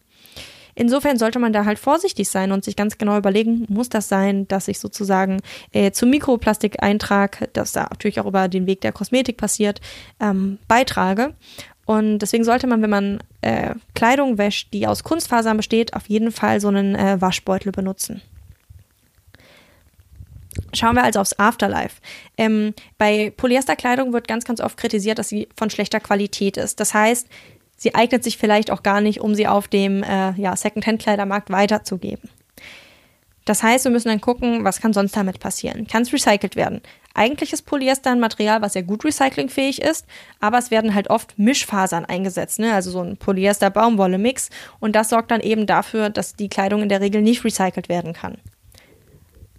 [0.75, 4.46] Insofern sollte man da halt vorsichtig sein und sich ganz genau überlegen, muss das sein,
[4.49, 5.40] dass ich sozusagen
[5.73, 9.81] äh, zum Mikroplastikeintrag, das da natürlich auch über den Weg der Kosmetik passiert,
[10.20, 11.35] ähm, beitrage.
[11.90, 16.31] Und deswegen sollte man, wenn man äh, Kleidung wäscht, die aus Kunstfasern besteht, auf jeden
[16.31, 18.22] Fall so einen äh, Waschbeutel benutzen.
[20.72, 21.96] Schauen wir also aufs Afterlife.
[22.38, 26.79] Ähm, bei Polyesterkleidung wird ganz, ganz oft kritisiert, dass sie von schlechter Qualität ist.
[26.79, 27.26] Das heißt,
[27.76, 32.31] sie eignet sich vielleicht auch gar nicht, um sie auf dem äh, ja, Second-Hand-Kleidermarkt weiterzugeben.
[33.44, 35.88] Das heißt, wir müssen dann gucken, was kann sonst damit passieren.
[35.88, 36.83] Kann es recycelt werden?
[37.20, 40.06] Eigentlich ist Polyester ein Material, was sehr gut recyclingfähig ist,
[40.40, 42.72] aber es werden halt oft Mischfasern eingesetzt, ne?
[42.72, 44.48] also so ein Polyester-Baumwolle-Mix.
[44.78, 48.14] Und das sorgt dann eben dafür, dass die Kleidung in der Regel nicht recycelt werden
[48.14, 48.38] kann.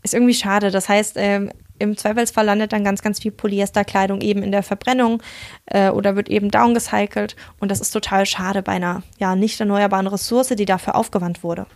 [0.02, 0.72] Ist irgendwie schade.
[0.72, 5.22] Das heißt, ähm, im Zweifelsfall landet dann ganz, ganz viel Polyesterkleidung eben in der Verbrennung
[5.68, 7.36] äh, oder wird eben downgecycelt.
[7.60, 11.68] Und das ist total schade bei einer ja, nicht erneuerbaren Ressource, die dafür aufgewandt wurde.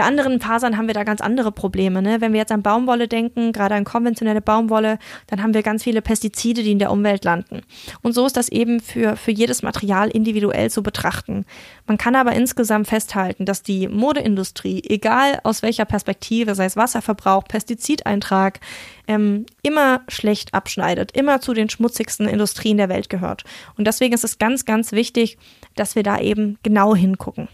[0.00, 2.00] Bei anderen Fasern haben wir da ganz andere Probleme.
[2.00, 2.22] Ne?
[2.22, 6.00] Wenn wir jetzt an Baumwolle denken, gerade an konventionelle Baumwolle, dann haben wir ganz viele
[6.00, 7.60] Pestizide, die in der Umwelt landen.
[8.00, 11.44] Und so ist das eben für, für jedes Material individuell zu betrachten.
[11.86, 17.44] Man kann aber insgesamt festhalten, dass die Modeindustrie, egal aus welcher Perspektive, sei es Wasserverbrauch,
[17.44, 18.60] Pestizideintrag,
[19.06, 23.44] ähm, immer schlecht abschneidet, immer zu den schmutzigsten Industrien der Welt gehört.
[23.76, 25.36] Und deswegen ist es ganz, ganz wichtig,
[25.74, 27.48] dass wir da eben genau hingucken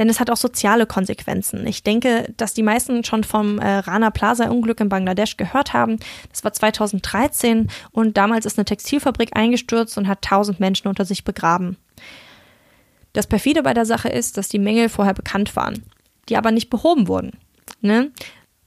[0.00, 1.66] denn es hat auch soziale Konsequenzen.
[1.66, 5.98] Ich denke, dass die meisten schon vom äh, Rana Plaza-Unglück in Bangladesch gehört haben.
[6.30, 11.22] Das war 2013 und damals ist eine Textilfabrik eingestürzt und hat tausend Menschen unter sich
[11.22, 11.76] begraben.
[13.12, 15.84] Das perfide bei der Sache ist, dass die Mängel vorher bekannt waren,
[16.30, 17.32] die aber nicht behoben wurden.
[17.82, 18.10] Ne?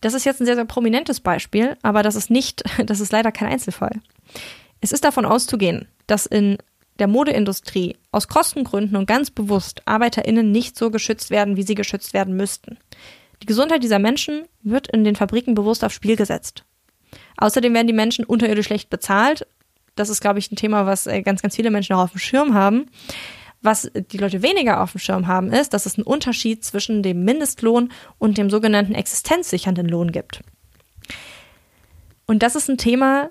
[0.02, 3.32] Das ist jetzt ein sehr, sehr prominentes Beispiel, aber das ist nicht, das ist leider
[3.32, 4.02] kein Einzelfall.
[4.82, 6.60] Es ist davon auszugehen, dass in
[7.00, 12.14] der Modeindustrie aus Kostengründen und ganz bewusst ArbeiterInnen nicht so geschützt werden, wie sie geschützt
[12.14, 12.78] werden müssten.
[13.42, 16.64] Die Gesundheit dieser Menschen wird in den Fabriken bewusst aufs Spiel gesetzt.
[17.38, 19.46] Außerdem werden die Menschen unterirdisch schlecht bezahlt.
[19.96, 22.20] Das ist, glaube ich, ein Thema, was äh, ganz, ganz viele Menschen auch auf dem
[22.20, 22.88] Schirm haben.
[23.62, 27.24] Was die Leute weniger auf dem Schirm haben, ist, dass es einen Unterschied zwischen dem
[27.24, 30.42] Mindestlohn und dem sogenannten existenzsichernden Lohn gibt.
[32.26, 33.30] Und das ist ein Thema,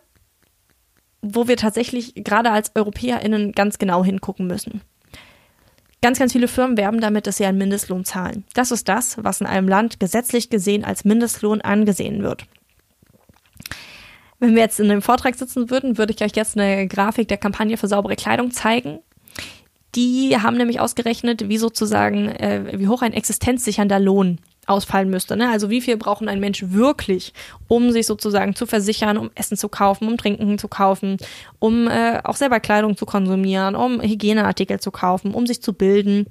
[1.22, 4.82] wo wir tatsächlich gerade als EuropäerInnen ganz genau hingucken müssen.
[6.02, 8.44] Ganz, ganz viele Firmen werben damit, dass sie einen Mindestlohn zahlen.
[8.54, 12.46] Das ist das, was in einem Land gesetzlich gesehen als Mindestlohn angesehen wird.
[14.40, 17.38] Wenn wir jetzt in einem Vortrag sitzen würden, würde ich euch jetzt eine Grafik der
[17.38, 18.98] Kampagne für saubere Kleidung zeigen.
[19.94, 25.36] Die haben nämlich ausgerechnet, wie sozusagen, äh, wie hoch ein existenzsichernder Lohn ausfallen müsste.
[25.36, 25.50] Ne?
[25.50, 27.32] Also wie viel braucht ein Mensch wirklich,
[27.68, 31.16] um sich sozusagen zu versichern, um Essen zu kaufen, um Trinken zu kaufen,
[31.58, 36.26] um äh, auch selber Kleidung zu konsumieren, um Hygieneartikel zu kaufen, um sich zu bilden.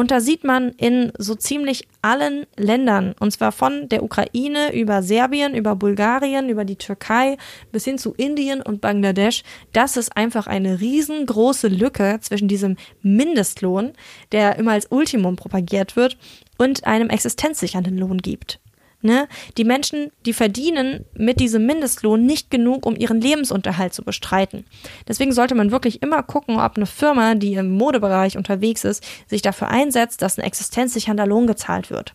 [0.00, 5.02] Und da sieht man in so ziemlich allen Ländern, und zwar von der Ukraine über
[5.02, 7.36] Serbien, über Bulgarien, über die Türkei
[7.70, 9.42] bis hin zu Indien und Bangladesch,
[9.74, 13.92] dass es einfach eine riesengroße Lücke zwischen diesem Mindestlohn,
[14.32, 16.16] der immer als Ultimum propagiert wird,
[16.56, 18.58] und einem existenzsichernden Lohn gibt.
[19.02, 19.28] Ne?
[19.56, 24.66] Die Menschen, die verdienen mit diesem Mindestlohn nicht genug, um ihren Lebensunterhalt zu bestreiten.
[25.08, 29.40] Deswegen sollte man wirklich immer gucken, ob eine Firma, die im Modebereich unterwegs ist, sich
[29.40, 32.14] dafür einsetzt, dass ein existenzsichernder Lohn gezahlt wird.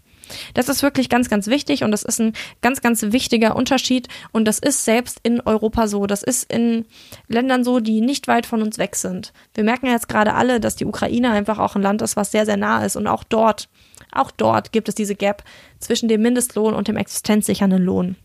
[0.53, 4.45] Das ist wirklich ganz, ganz wichtig und das ist ein ganz, ganz wichtiger Unterschied und
[4.45, 6.07] das ist selbst in Europa so.
[6.07, 6.85] Das ist in
[7.27, 9.33] Ländern so, die nicht weit von uns weg sind.
[9.53, 12.45] Wir merken jetzt gerade alle, dass die Ukraine einfach auch ein Land ist, was sehr,
[12.45, 13.69] sehr nah ist und auch dort
[14.15, 15.43] auch dort gibt es diese Gap
[15.79, 18.15] zwischen dem Mindestlohn und dem existenzsichernden Lohn.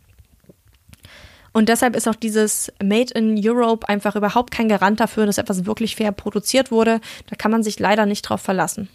[1.53, 5.67] Und deshalb ist auch dieses Made in Europe einfach überhaupt kein Garant dafür, dass etwas
[5.67, 7.01] wirklich fair produziert wurde.
[7.29, 8.89] Da kann man sich leider nicht drauf verlassen.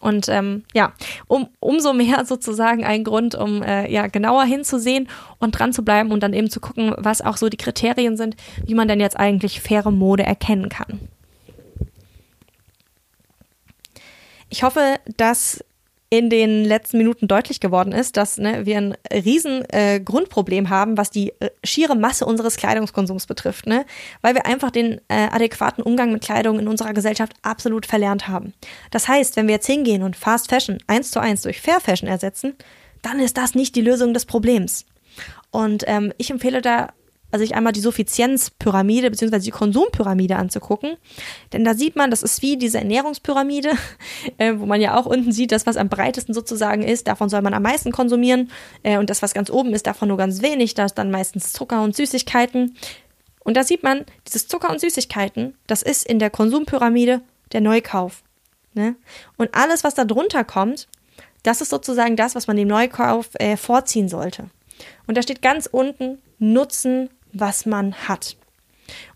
[0.00, 0.92] Und ähm, ja,
[1.26, 6.12] um, umso mehr sozusagen ein Grund, um äh, ja genauer hinzusehen und dran zu bleiben
[6.12, 9.18] und dann eben zu gucken, was auch so die Kriterien sind, wie man denn jetzt
[9.18, 11.00] eigentlich faire Mode erkennen kann.
[14.50, 15.64] Ich hoffe, dass
[16.10, 20.96] in den letzten Minuten deutlich geworden ist, dass ne, wir ein riesen äh, Grundproblem haben,
[20.96, 23.84] was die äh, schiere Masse unseres Kleidungskonsums betrifft, ne?
[24.22, 28.54] weil wir einfach den äh, adäquaten Umgang mit Kleidung in unserer Gesellschaft absolut verlernt haben.
[28.90, 32.08] Das heißt, wenn wir jetzt hingehen und Fast Fashion eins zu eins durch Fair Fashion
[32.08, 32.54] ersetzen,
[33.02, 34.86] dann ist das nicht die Lösung des Problems.
[35.50, 36.88] Und ähm, ich empfehle da
[37.30, 39.38] also sich einmal die Suffizienzpyramide bzw.
[39.38, 40.96] die Konsumpyramide anzugucken.
[41.52, 43.72] Denn da sieht man, das ist wie diese Ernährungspyramide,
[44.38, 47.42] äh, wo man ja auch unten sieht, das, was am breitesten sozusagen ist, davon soll
[47.42, 48.50] man am meisten konsumieren.
[48.82, 50.74] Äh, und das, was ganz oben ist, davon nur ganz wenig.
[50.74, 52.76] Da ist dann meistens Zucker und Süßigkeiten.
[53.40, 58.22] Und da sieht man, dieses Zucker und Süßigkeiten, das ist in der Konsumpyramide der Neukauf.
[58.74, 58.96] Ne?
[59.36, 60.88] Und alles, was da drunter kommt,
[61.42, 64.50] das ist sozusagen das, was man dem Neukauf äh, vorziehen sollte.
[65.06, 68.36] Und da steht ganz unten Nutzen was man hat.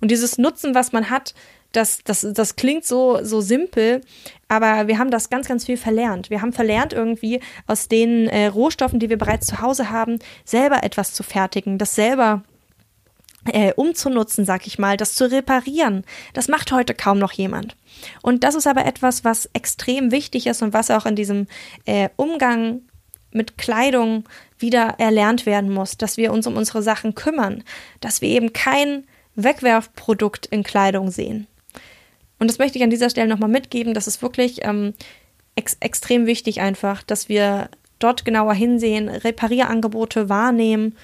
[0.01, 1.35] Und dieses Nutzen, was man hat,
[1.73, 4.03] das, das, das klingt so, so simpel,
[4.49, 6.29] aber wir haben das ganz, ganz viel verlernt.
[6.29, 10.83] Wir haben verlernt, irgendwie aus den äh, Rohstoffen, die wir bereits zu Hause haben, selber
[10.83, 12.43] etwas zu fertigen, das selber
[13.47, 16.05] äh, umzunutzen, sag ich mal, das zu reparieren.
[16.35, 17.77] Das macht heute kaum noch jemand.
[18.23, 21.47] Und das ist aber etwas, was extrem wichtig ist und was auch in diesem
[21.87, 22.83] äh, Umgang
[23.35, 24.25] mit Kleidung
[24.59, 27.65] wieder erlernt werden muss, dass wir uns um unsere Sachen kümmern,
[28.01, 31.47] dass wir eben kein Wegwerfprodukt in Kleidung sehen.
[32.39, 33.95] Und das möchte ich an dieser Stelle nochmal mitgeben.
[33.95, 34.95] Das ist wirklich ähm,
[35.55, 37.69] ex extrem wichtig einfach, dass wir
[37.99, 40.97] dort genauer hinsehen, Reparierangebote wahrnehmen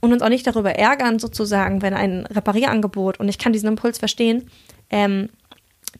[0.00, 3.98] und uns auch nicht darüber ärgern, sozusagen, wenn ein Reparierangebot, und ich kann diesen Impuls
[3.98, 4.48] verstehen,
[4.90, 5.30] ähm,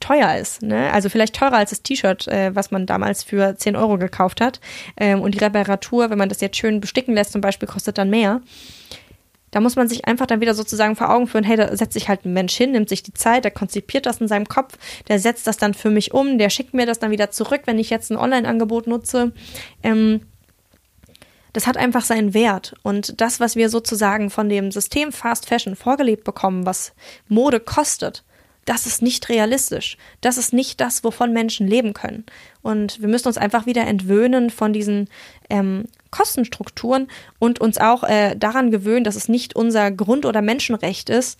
[0.00, 0.62] teuer ist.
[0.62, 0.92] Ne?
[0.92, 4.61] Also vielleicht teurer als das T-Shirt, äh, was man damals für 10 Euro gekauft hat.
[4.96, 8.11] Ähm, und die Reparatur, wenn man das jetzt schön besticken lässt zum Beispiel, kostet dann
[8.11, 8.40] mehr.
[9.50, 12.09] Da muss man sich einfach dann wieder sozusagen vor Augen führen, hey, da setzt sich
[12.09, 14.78] halt ein Mensch hin, nimmt sich die Zeit, der konzipiert das in seinem Kopf,
[15.09, 17.78] der setzt das dann für mich um, der schickt mir das dann wieder zurück, wenn
[17.78, 19.33] ich jetzt ein Online-Angebot nutze.
[19.83, 20.22] Ähm,
[21.52, 22.74] das hat einfach seinen Wert.
[22.83, 26.94] Und das, was wir sozusagen von dem System Fast Fashion vorgelebt bekommen, was
[27.28, 28.24] Mode kostet,
[28.64, 29.96] das ist nicht realistisch.
[30.20, 32.25] Das ist nicht das, wovon Menschen leben können.
[32.62, 35.09] Und wir müssen uns einfach wieder entwöhnen von diesen
[35.51, 41.11] ähm, Kostenstrukturen und uns auch äh, daran gewöhnen, dass es nicht unser Grund- oder Menschenrecht
[41.11, 41.38] ist,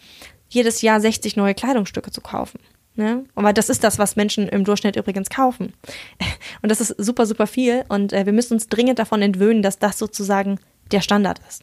[0.49, 2.59] jedes Jahr 60 neue Kleidungsstücke zu kaufen.
[2.95, 3.25] Ne?
[3.35, 5.73] Aber das ist das, was Menschen im Durchschnitt übrigens kaufen.
[6.63, 7.85] Und das ist super, super viel.
[7.89, 10.59] Und äh, wir müssen uns dringend davon entwöhnen, dass das sozusagen
[10.91, 11.63] der Standard ist.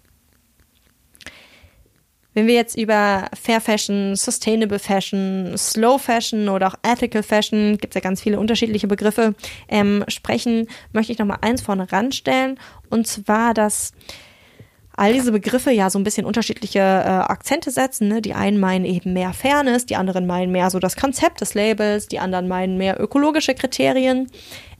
[2.33, 7.95] Wenn wir jetzt über Fair Fashion, Sustainable Fashion, Slow Fashion oder auch Ethical Fashion, gibt
[7.95, 9.33] es ja ganz viele unterschiedliche Begriffe,
[9.67, 12.59] ähm, sprechen, möchte ich nochmal eins vorne ranstellen.
[12.89, 13.93] Und zwar, dass
[14.99, 18.09] all diese Begriffe ja so ein bisschen unterschiedliche äh, Akzente setzen.
[18.09, 18.21] Ne?
[18.21, 22.07] Die einen meinen eben mehr Fairness, die anderen meinen mehr so das Konzept des Labels,
[22.07, 24.29] die anderen meinen mehr ökologische Kriterien.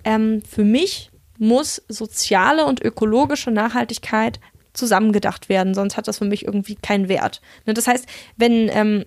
[0.04, 4.42] Ähm, für mich muss soziale und ökologische Nachhaltigkeit
[4.74, 7.42] zusammengedacht werden, sonst hat das für mich irgendwie keinen Wert.
[7.66, 8.06] Ne, das heißt,
[8.38, 9.06] wenn ähm,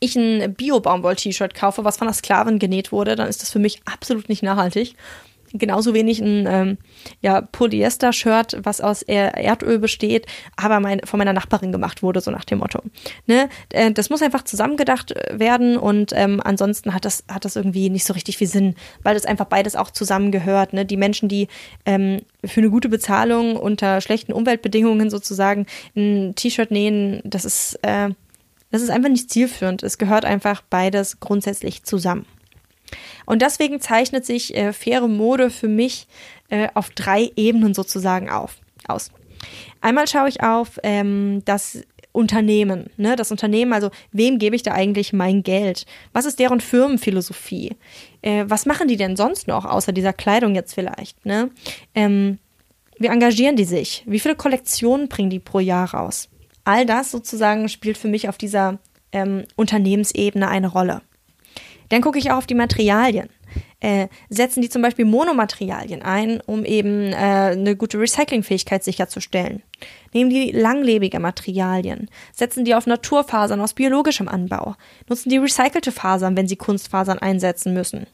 [0.00, 3.82] ich ein Bio-Baumwoll-T-Shirt kaufe, was von einer Sklavin genäht wurde, dann ist das für mich
[3.84, 4.94] absolut nicht nachhaltig
[5.52, 6.78] genauso wenig ein ähm,
[7.20, 12.44] ja, Polyester-Shirt, was aus Erdöl besteht, aber mein, von meiner Nachbarin gemacht wurde, so nach
[12.44, 12.80] dem Motto.
[13.26, 13.48] Ne?
[13.70, 17.90] Äh, das muss einfach zusammengedacht äh, werden und ähm, ansonsten hat das, hat das irgendwie
[17.90, 20.72] nicht so richtig viel Sinn, weil das einfach beides auch zusammengehört.
[20.72, 20.84] Ne?
[20.84, 21.48] Die Menschen, die
[21.84, 28.10] ähm, für eine gute Bezahlung unter schlechten Umweltbedingungen sozusagen ein T-Shirt nähen, das ist, äh,
[28.70, 29.82] das ist einfach nicht zielführend.
[29.82, 32.26] Es gehört einfach beides grundsätzlich zusammen.
[33.26, 36.06] Und deswegen zeichnet sich äh, faire Mode für mich
[36.48, 39.10] äh, auf drei Ebenen sozusagen auf, aus.
[39.80, 43.14] Einmal schaue ich auf ähm, das Unternehmen, ne?
[43.16, 45.86] das Unternehmen, also wem gebe ich da eigentlich mein Geld?
[46.12, 47.76] Was ist deren Firmenphilosophie?
[48.22, 51.24] Äh, was machen die denn sonst noch, außer dieser Kleidung jetzt vielleicht?
[51.24, 51.50] Ne?
[51.94, 52.38] Ähm,
[52.98, 54.02] wie engagieren die sich?
[54.06, 56.28] Wie viele Kollektionen bringen die pro Jahr raus?
[56.64, 58.78] All das sozusagen spielt für mich auf dieser
[59.12, 61.02] ähm, Unternehmensebene eine Rolle.
[61.90, 63.28] Dann gucke ich auch auf die Materialien.
[63.80, 69.62] Äh, setzen die zum Beispiel Monomaterialien ein, um eben äh, eine gute Recyclingfähigkeit sicherzustellen?
[70.12, 72.08] Nehmen die langlebige Materialien?
[72.32, 74.76] Setzen die auf Naturfasern aus biologischem Anbau?
[75.08, 78.06] Nutzen die recycelte Fasern, wenn sie Kunstfasern einsetzen müssen?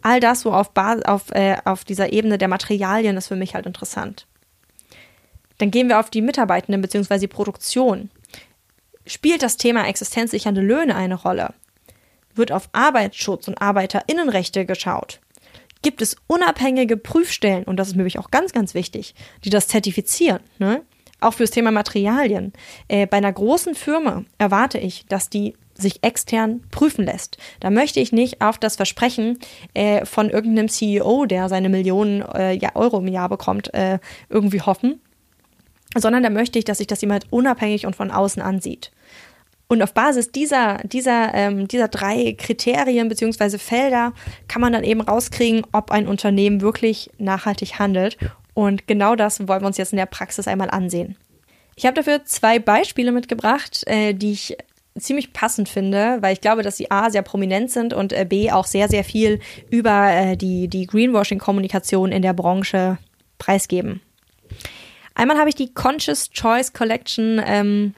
[0.00, 3.66] All das so auf, auf, äh, auf dieser Ebene der Materialien ist für mich halt
[3.66, 4.26] interessant.
[5.58, 7.18] Dann gehen wir auf die Mitarbeitenden bzw.
[7.18, 8.10] die Produktion.
[9.06, 11.52] Spielt das Thema existenzsichernde Löhne eine Rolle?
[12.38, 15.20] Wird auf Arbeitsschutz und Arbeiterinnenrechte geschaut.
[15.82, 20.40] Gibt es unabhängige Prüfstellen, und das ist nämlich auch ganz, ganz wichtig, die das zertifizieren,
[20.58, 20.82] ne?
[21.20, 22.52] auch fürs Thema Materialien.
[22.88, 27.38] Äh, bei einer großen Firma erwarte ich, dass die sich extern prüfen lässt.
[27.60, 29.38] Da möchte ich nicht auf das Versprechen
[29.74, 33.98] äh, von irgendeinem CEO, der seine Millionen äh, Euro im Jahr bekommt, äh,
[34.28, 35.00] irgendwie hoffen,
[35.96, 38.90] sondern da möchte ich, dass sich das jemand unabhängig und von außen ansieht.
[39.68, 44.14] Und auf Basis dieser, dieser, ähm, dieser drei Kriterien beziehungsweise Felder
[44.48, 48.16] kann man dann eben rauskriegen, ob ein Unternehmen wirklich nachhaltig handelt.
[48.54, 51.16] Und genau das wollen wir uns jetzt in der Praxis einmal ansehen.
[51.76, 54.56] Ich habe dafür zwei Beispiele mitgebracht, äh, die ich
[54.98, 58.50] ziemlich passend finde, weil ich glaube, dass sie A sehr prominent sind und äh, B
[58.50, 59.38] auch sehr, sehr viel
[59.70, 62.98] über äh, die, die Greenwashing-Kommunikation in der Branche
[63.38, 64.00] preisgeben.
[65.14, 67.94] Einmal habe ich die Conscious Choice Collection ähm,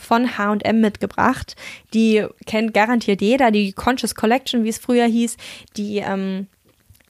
[0.00, 1.56] von H&M mitgebracht.
[1.94, 5.36] Die kennt garantiert jeder, die Conscious Collection, wie es früher hieß,
[5.76, 6.46] die ähm,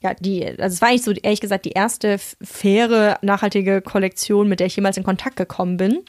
[0.02, 4.58] ja, die, also es war eigentlich so ehrlich gesagt die erste faire, nachhaltige Kollektion, mit
[4.58, 6.00] der ich jemals in Kontakt gekommen bin.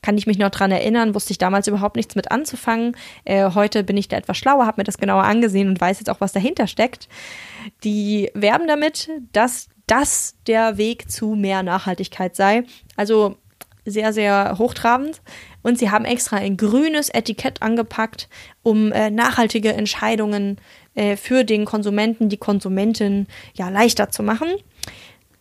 [0.00, 2.96] Kann ich mich noch dran erinnern, wusste ich damals überhaupt nichts mit anzufangen.
[3.24, 6.08] Äh, heute bin ich da etwas schlauer, habe mir das genauer angesehen und weiß jetzt
[6.08, 7.08] auch, was dahinter steckt.
[7.82, 12.62] Die werben damit, dass das der Weg zu mehr Nachhaltigkeit sei.
[12.94, 13.36] Also
[13.84, 15.20] sehr, sehr hochtrabend.
[15.62, 18.28] Und sie haben extra ein grünes Etikett angepackt,
[18.62, 20.58] um äh, nachhaltige Entscheidungen
[20.94, 24.48] äh, für den Konsumenten, die Konsumentin ja leichter zu machen.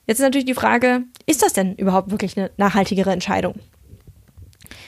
[0.07, 3.55] Jetzt ist natürlich die Frage, ist das denn überhaupt wirklich eine nachhaltigere Entscheidung?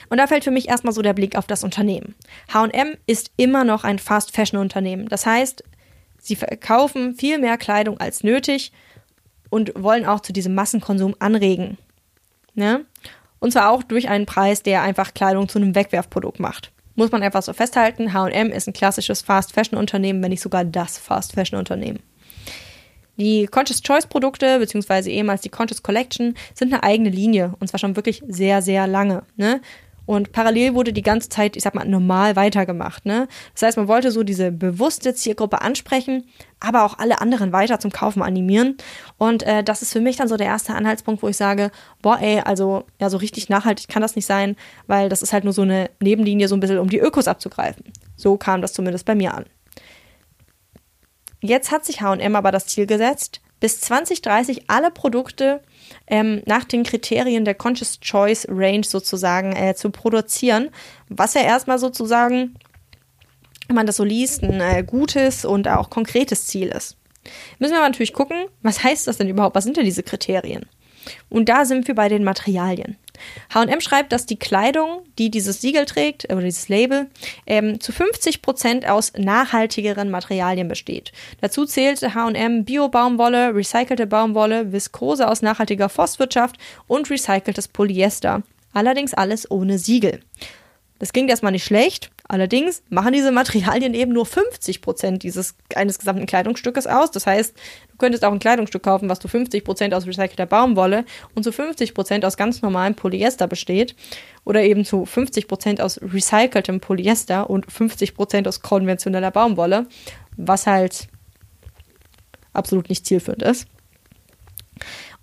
[0.10, 2.15] Und da fällt für mich erstmal so der Blick auf das Unternehmen.
[2.54, 5.08] HM ist immer noch ein Fast-Fashion-Unternehmen.
[5.08, 5.63] Das heißt,
[6.19, 8.72] sie verkaufen viel mehr Kleidung als nötig
[9.50, 11.78] und wollen auch zu diesem Massenkonsum anregen.
[12.54, 12.86] Ne?
[13.43, 16.71] Und zwar auch durch einen Preis, der einfach Kleidung zu einem Wegwerfprodukt macht.
[16.95, 18.13] Muss man einfach so festhalten.
[18.13, 21.99] HM ist ein klassisches Fast-Fashion-Unternehmen, wenn nicht sogar das Fast-Fashion-Unternehmen.
[23.17, 27.82] Die Conscious Choice Produkte, beziehungsweise ehemals die Conscious Collection, sind eine eigene Linie und zwar
[27.82, 29.23] schon wirklich sehr, sehr lange.
[29.36, 29.60] Ne?
[30.06, 33.06] Und parallel wurde die ganze Zeit, ich sag mal, normal weitergemacht.
[33.06, 33.28] Ne?
[33.54, 36.26] Das heißt, man wollte so diese bewusste Zielgruppe ansprechen,
[36.60, 38.78] aber auch alle anderen weiter zum Kaufen animieren.
[39.18, 42.20] Und äh, das ist für mich dann so der erste Anhaltspunkt, wo ich sage, boah,
[42.20, 44.56] ey, also ja, so richtig nachhaltig kann das nicht sein,
[44.88, 47.86] weil das ist halt nur so eine Nebenlinie, so ein bisschen, um die Ökos abzugreifen.
[48.18, 49.46] So kam das zumindest bei mir an.
[51.39, 55.62] Jetzt hat sich HM aber das Ziel gesetzt, bis 2030 alle Produkte
[56.08, 60.69] ähm, nach den Kriterien der Conscious Choice Range sozusagen äh, zu produzieren,
[61.08, 62.56] was ja erstmal sozusagen,
[63.67, 66.97] wenn man das so liest, ein äh, gutes und auch konkretes Ziel ist.
[67.58, 69.56] Müssen wir aber natürlich gucken, was heißt das denn überhaupt?
[69.56, 70.65] Was sind denn diese Kriterien?
[71.30, 72.97] Und da sind wir bei den Materialien.
[73.54, 77.08] H&M schreibt, dass die Kleidung, die dieses Siegel trägt, oder dieses Label,
[77.45, 81.12] ähm, zu 50 Prozent aus nachhaltigeren Materialien besteht.
[81.41, 88.43] Dazu zählt H&M Bio-Baumwolle, recycelte Baumwolle, Viskose aus nachhaltiger Forstwirtschaft und recyceltes Polyester.
[88.73, 90.19] Allerdings alles ohne Siegel.
[90.99, 95.99] Das klingt erstmal nicht schlecht, allerdings machen diese Materialien eben nur 50 Prozent dieses eines
[95.99, 97.12] gesamten Kleidungsstückes aus.
[97.12, 97.56] Das heißt,
[97.91, 101.51] du könntest auch ein Kleidungsstück kaufen, was zu 50 Prozent aus recycelter Baumwolle und zu
[101.51, 103.95] 50 Prozent aus ganz normalem Polyester besteht
[104.45, 109.88] oder eben zu 50 Prozent aus recyceltem Polyester und 50 Prozent aus konventioneller Baumwolle,
[110.38, 111.08] was halt
[112.53, 113.67] absolut nicht zielführend ist.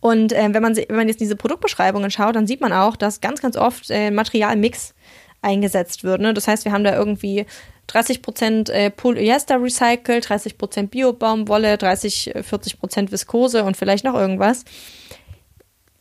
[0.00, 3.20] Und äh, wenn, man, wenn man jetzt diese Produktbeschreibungen schaut, dann sieht man auch, dass
[3.20, 4.94] ganz, ganz oft äh, Materialmix
[5.42, 6.20] eingesetzt wird.
[6.20, 6.35] Ne?
[6.35, 7.46] Das heißt, wir haben da irgendwie
[7.88, 10.57] 30% äh, Polyester recycelt, 30
[10.88, 14.64] Bio-Baumwolle, 30, 40% Viskose und vielleicht noch irgendwas.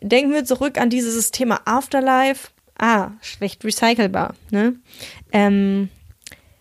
[0.01, 2.49] Denken wir zurück an dieses Thema Afterlife.
[2.77, 4.35] Ah, schlecht recycelbar.
[4.51, 4.75] Ne?
[5.31, 5.89] Ähm,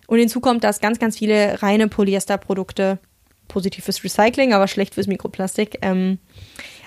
[0.06, 2.98] und hinzu kommt, dass ganz, ganz viele reine Polyesterprodukte,
[3.46, 6.18] positiv fürs Recycling, aber schlecht fürs Mikroplastik, ähm,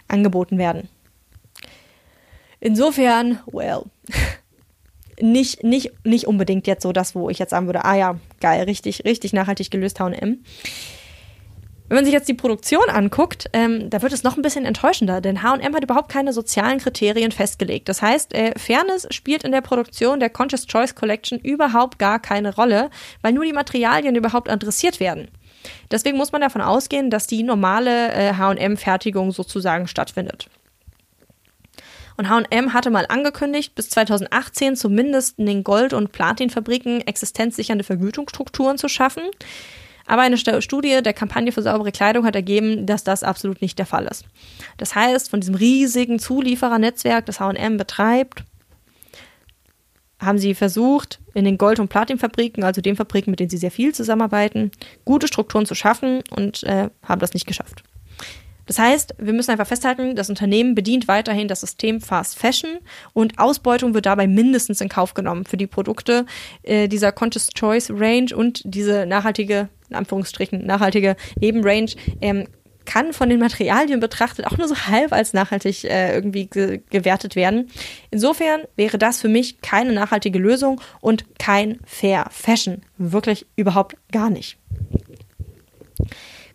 [0.07, 0.89] angeboten werden.
[2.59, 3.83] Insofern, well,
[5.21, 8.63] nicht, nicht, nicht unbedingt jetzt so das, wo ich jetzt sagen würde, ah ja, geil,
[8.63, 10.43] richtig, richtig nachhaltig gelöst H&M.
[11.91, 15.19] Wenn man sich jetzt die Produktion anguckt, ähm, da wird es noch ein bisschen enttäuschender,
[15.19, 17.89] denn H&M hat überhaupt keine sozialen Kriterien festgelegt.
[17.89, 22.55] Das heißt, äh, Fairness spielt in der Produktion der Conscious Choice Collection überhaupt gar keine
[22.55, 22.89] Rolle,
[23.21, 25.27] weil nur die Materialien überhaupt adressiert werden.
[25.91, 30.47] Deswegen muss man davon ausgehen, dass die normale äh, H&M-Fertigung sozusagen stattfindet.
[32.21, 38.77] Und H&M hatte mal angekündigt, bis 2018 zumindest in den Gold- und Platinfabriken existenzsichernde Vergütungsstrukturen
[38.77, 39.23] zu schaffen.
[40.05, 43.87] Aber eine Studie der Kampagne für saubere Kleidung hat ergeben, dass das absolut nicht der
[43.87, 44.25] Fall ist.
[44.77, 48.43] Das heißt, von diesem riesigen Zulieferernetzwerk, das H&M betreibt,
[50.19, 53.71] haben sie versucht, in den Gold- und Platinfabriken, also den Fabriken, mit denen sie sehr
[53.71, 54.69] viel zusammenarbeiten,
[55.05, 57.81] gute Strukturen zu schaffen und äh, haben das nicht geschafft.
[58.71, 62.77] Das heißt, wir müssen einfach festhalten, das Unternehmen bedient weiterhin das System Fast Fashion
[63.11, 66.25] und Ausbeutung wird dabei mindestens in Kauf genommen für die Produkte
[66.63, 72.47] äh, dieser Conscious Choice Range und diese nachhaltige, in Anführungsstrichen, nachhaltige Nebenrange ähm,
[72.85, 77.35] kann von den Materialien betrachtet auch nur so halb als nachhaltig äh, irgendwie ge gewertet
[77.35, 77.69] werden.
[78.09, 82.83] Insofern wäre das für mich keine nachhaltige Lösung und kein Fair Fashion.
[82.97, 84.57] Wirklich überhaupt gar nicht.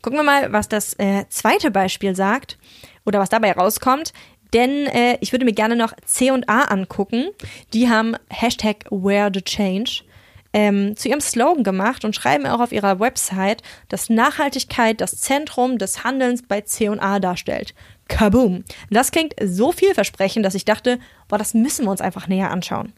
[0.06, 2.58] Gucken wir mal, was das äh, zweite Beispiel sagt
[3.04, 4.12] oder was dabei rauskommt.
[4.52, 7.30] Denn äh, ich würde mir gerne noch C&A angucken.
[7.72, 10.04] Die haben Hashtag Wear the Change
[10.52, 15.76] ähm, zu ihrem Slogan gemacht und schreiben auch auf ihrer Website, dass Nachhaltigkeit das Zentrum
[15.76, 17.74] des Handelns bei C&A darstellt.
[18.06, 18.62] Kaboom!
[18.90, 22.92] Das klingt so vielversprechend, dass ich dachte, boah, das müssen wir uns einfach näher anschauen.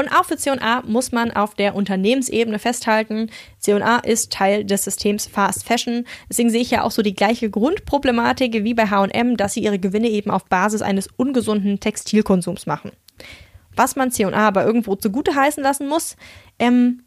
[0.00, 5.26] Und auch für C&A muss man auf der Unternehmensebene festhalten, C&A ist Teil des Systems
[5.26, 6.06] Fast Fashion.
[6.30, 9.78] Deswegen sehe ich ja auch so die gleiche Grundproblematik wie bei H&M, dass sie ihre
[9.78, 12.92] Gewinne eben auf Basis eines ungesunden Textilkonsums machen.
[13.76, 16.16] Was man C&A aber irgendwo zugute heißen lassen muss,
[16.58, 17.02] ähm,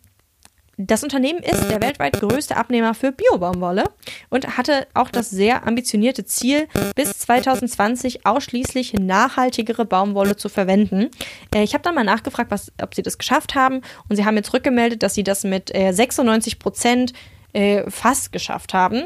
[0.77, 3.83] das Unternehmen ist der weltweit größte Abnehmer für Biobaumwolle
[4.29, 11.09] und hatte auch das sehr ambitionierte Ziel, bis 2020 ausschließlich nachhaltigere Baumwolle zu verwenden.
[11.53, 14.35] Äh, ich habe dann mal nachgefragt, was, ob sie das geschafft haben und sie haben
[14.35, 17.13] jetzt rückgemeldet, dass sie das mit äh, 96 Prozent
[17.53, 19.03] äh, fast geschafft haben.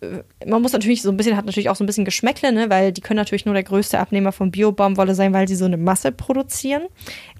[0.00, 2.70] Äh, man muss natürlich so ein bisschen, hat natürlich auch so ein bisschen Geschmäckle, ne,
[2.70, 5.76] weil die können natürlich nur der größte Abnehmer von Biobaumwolle sein, weil sie so eine
[5.78, 6.82] Masse produzieren.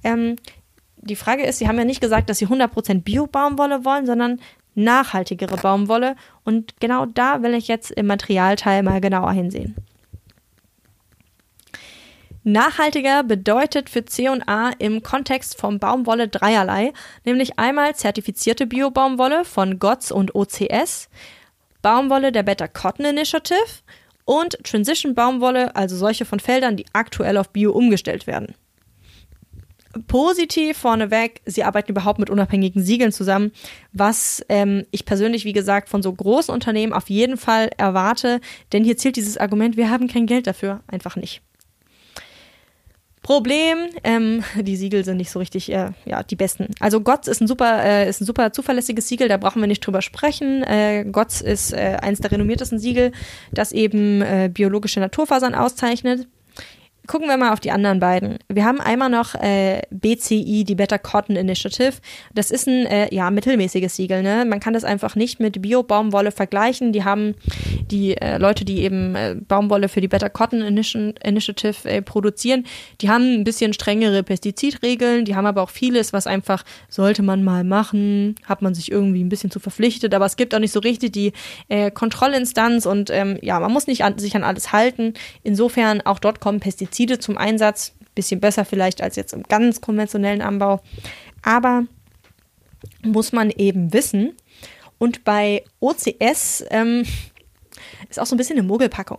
[0.05, 0.37] Ähm,
[1.03, 4.41] die Frage ist, Sie haben ja nicht gesagt, dass Sie 100% Bio-Baumwolle wollen, sondern
[4.75, 6.17] nachhaltigere Baumwolle.
[6.45, 9.77] Und genau da will ich jetzt im Materialteil mal genauer hinsehen.
[12.43, 16.93] Nachhaltiger bedeutet für C&A im Kontext von Baumwolle dreierlei,
[17.25, 21.11] nämlich einmal zertifizierte Bio-Baumwolle von GOTS und OCS,
[21.83, 23.59] Baumwolle der Better Cotton Initiative
[24.25, 28.55] und Transition Baumwolle, also solche von Feldern, die aktuell auf Bio umgestellt werden.
[30.07, 33.51] Positiv vorneweg, sie arbeiten überhaupt mit unabhängigen Siegeln zusammen,
[33.93, 38.41] was ähm, ich persönlich, wie gesagt, von so großen Unternehmen auf jeden Fall erwarte,
[38.73, 41.43] denn hier zählt dieses Argument, wir haben kein Geld dafür, einfach nicht.
[43.23, 46.69] Problem, ähm, die Siegel sind nicht so richtig, äh, ja, die besten.
[46.81, 49.87] Also GOTS ist ein super, äh, ist ein super zuverlässiges Siegel, da brauchen wir nicht
[49.87, 50.63] drüber sprechen.
[50.63, 53.13] Äh, GOTS ist äh, eines der renommiertesten Siegel,
[53.53, 56.29] das eben äh, biologische Naturfasern auszeichnet.
[57.07, 58.39] Gucken wir mal auf die anderen beiden.
[58.49, 61.95] Wir haben einmal noch äh, BCI, die Better Cotton Initiative.
[62.35, 64.23] Das ist ein äh, ja, mittelmäßiges Siegel.
[64.23, 64.45] Ne?
[64.45, 66.93] Man kann das einfach nicht mit Bio-Baumwolle vergleichen.
[66.93, 67.35] Die haben
[67.91, 72.65] die äh, Leute, die eben äh, Baumwolle für die Better Cotton Initiative äh, produzieren,
[73.01, 75.25] die haben ein bisschen strengere Pestizidregeln.
[75.25, 79.25] Die haben aber auch vieles, was einfach sollte man mal machen, hat man sich irgendwie
[79.25, 80.15] ein bisschen zu verpflichtet.
[80.15, 81.33] Aber es gibt auch nicht so richtig die
[81.69, 85.15] äh, Kontrollinstanz und ähm, ja, man muss nicht an, sich an alles halten.
[85.43, 87.93] Insofern auch dort kommen Pestizide Pestizide zum Einsatz.
[88.15, 90.81] Bisschen besser vielleicht als jetzt im ganz konventionellen Anbau.
[91.43, 91.85] Aber
[93.03, 94.35] muss man eben wissen.
[94.99, 97.07] Und bei OCS ähm,
[98.11, 99.19] ist auch so ein bisschen eine Mogelpackung.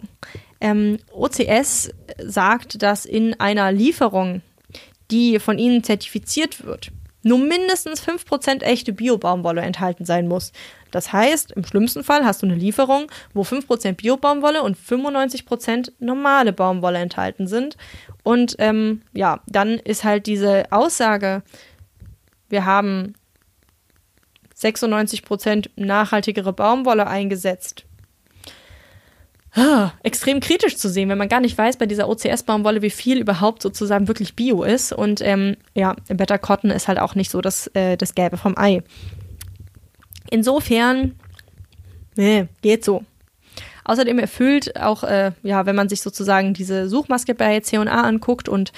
[0.60, 4.42] Ähm, OCS sagt, dass in einer Lieferung,
[5.10, 6.92] die von ihnen zertifiziert wird,
[7.24, 10.52] nur mindestens 5% echte Bio-Baumwolle enthalten sein muss.
[10.92, 16.54] Das heißt, im schlimmsten Fall hast du eine Lieferung, wo 5% Bio-Baumwolle und 95% normale
[16.54, 17.78] Baumwolle enthalten sind.
[18.24, 21.44] Und ähm, ja, dann ist halt diese Aussage,
[22.50, 23.16] wir haben
[24.58, 27.86] 96% nachhaltigere Baumwolle eingesetzt.
[29.54, 33.20] Ah, extrem kritisch zu sehen, wenn man gar nicht weiß bei dieser OCS-Baumwolle, wie viel
[33.20, 34.94] überhaupt sozusagen wirklich Bio ist.
[34.94, 38.58] Und ähm, ja, Better Cotton ist halt auch nicht so das, äh, das Gelbe vom
[38.58, 38.82] Ei.
[40.32, 41.16] Insofern,
[42.16, 43.04] nee, geht so.
[43.84, 48.72] Außerdem erfüllt auch, äh, ja, wenn man sich sozusagen diese Suchmaske bei C&A anguckt und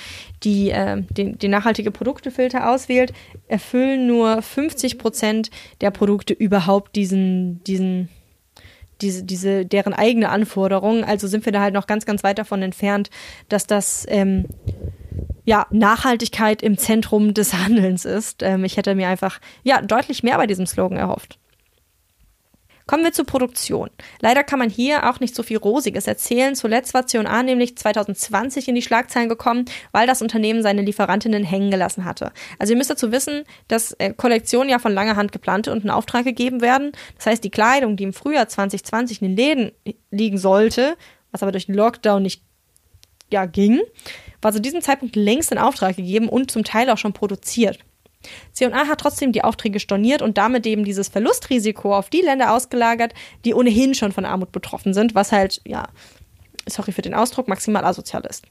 [0.44, 3.14] die, äh, den, den nachhaltige Produktefilter auswählt,
[3.48, 5.52] erfüllen nur 50 Prozent
[5.82, 8.10] der Produkte überhaupt diesen, diesen,
[9.02, 11.04] diese, diese, deren eigene Anforderungen.
[11.04, 13.12] Also sind wir da halt noch ganz, ganz weit davon entfernt,
[13.50, 14.48] dass das, ähm,
[15.46, 18.42] ja, Nachhaltigkeit im Zentrum des Handelns ist.
[18.42, 21.38] Ähm, ich hätte mir einfach, ja, deutlich mehr bei diesem Slogan erhofft.
[22.86, 23.90] Kommen wir zur Produktion.
[24.20, 26.56] Leider kann man hier auch nicht so viel Rosiges erzählen.
[26.56, 31.72] Zuletzt war C&A nämlich 2020 in die Schlagzeilen gekommen, weil das Unternehmen seine Lieferantinnen hängen
[31.72, 32.34] gelassen hatte.
[32.60, 35.90] Also ihr müsst dazu wissen, dass äh, Kollektionen ja von langer Hand geplant und in
[35.90, 36.92] Auftrag gegeben werden.
[37.16, 39.72] Das heißt, die Kleidung, die im Frühjahr 2020 in den Läden
[40.12, 40.98] liegen sollte,
[41.32, 42.44] was aber durch den Lockdown nicht
[43.32, 43.82] ja, ging,
[44.42, 47.80] war zu diesem Zeitpunkt längst in Auftrag gegeben und zum Teil auch schon produziert.
[48.52, 53.14] C&A hat trotzdem die Aufträge storniert und damit eben dieses Verlustrisiko auf die Länder ausgelagert,
[53.46, 55.88] die ohnehin schon von Armut betroffen sind, was halt, ja,
[56.68, 58.46] sorry für den Ausdruck, maximal asozial ist.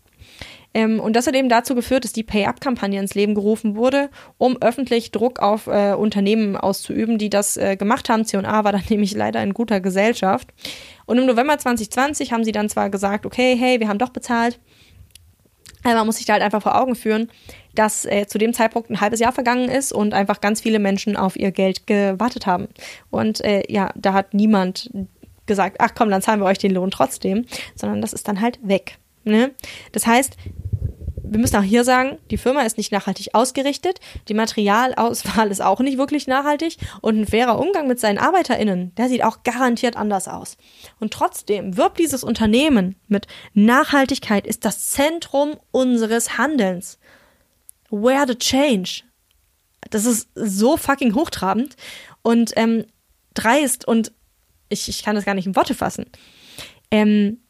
[0.74, 4.08] Ähm, und das hat eben dazu geführt, dass die Pay-Up-Kampagne ins Leben gerufen wurde,
[4.38, 8.24] um öffentlich Druck auf äh, Unternehmen auszuüben, die das äh, gemacht haben.
[8.24, 10.48] C&A war dann nämlich leider in guter Gesellschaft.
[11.04, 14.58] Und im November 2020 haben sie dann zwar gesagt, okay, hey, wir haben doch bezahlt,
[15.84, 17.30] man muss sich da halt einfach vor Augen führen,
[17.74, 21.16] dass äh, zu dem Zeitpunkt ein halbes Jahr vergangen ist und einfach ganz viele Menschen
[21.16, 22.68] auf ihr Geld gewartet haben.
[23.10, 24.90] Und äh, ja, da hat niemand
[25.46, 28.58] gesagt, ach komm, dann zahlen wir euch den Lohn trotzdem, sondern das ist dann halt
[28.62, 28.98] weg.
[29.24, 29.52] Ne?
[29.92, 30.36] Das heißt,
[31.24, 35.80] wir müssen auch hier sagen, die Firma ist nicht nachhaltig ausgerichtet, die Materialauswahl ist auch
[35.80, 40.28] nicht wirklich nachhaltig und ein fairer Umgang mit seinen ArbeiterInnen, der sieht auch garantiert anders
[40.28, 40.56] aus.
[41.00, 46.98] Und trotzdem wirbt dieses Unternehmen mit Nachhaltigkeit ist das Zentrum unseres Handelns.
[47.90, 49.02] Where the change?
[49.90, 51.76] Das ist so fucking hochtrabend
[52.22, 52.86] und ähm,
[53.34, 54.12] dreist und
[54.68, 56.06] ich, ich kann das gar nicht in Worte fassen.
[56.90, 57.42] Ähm,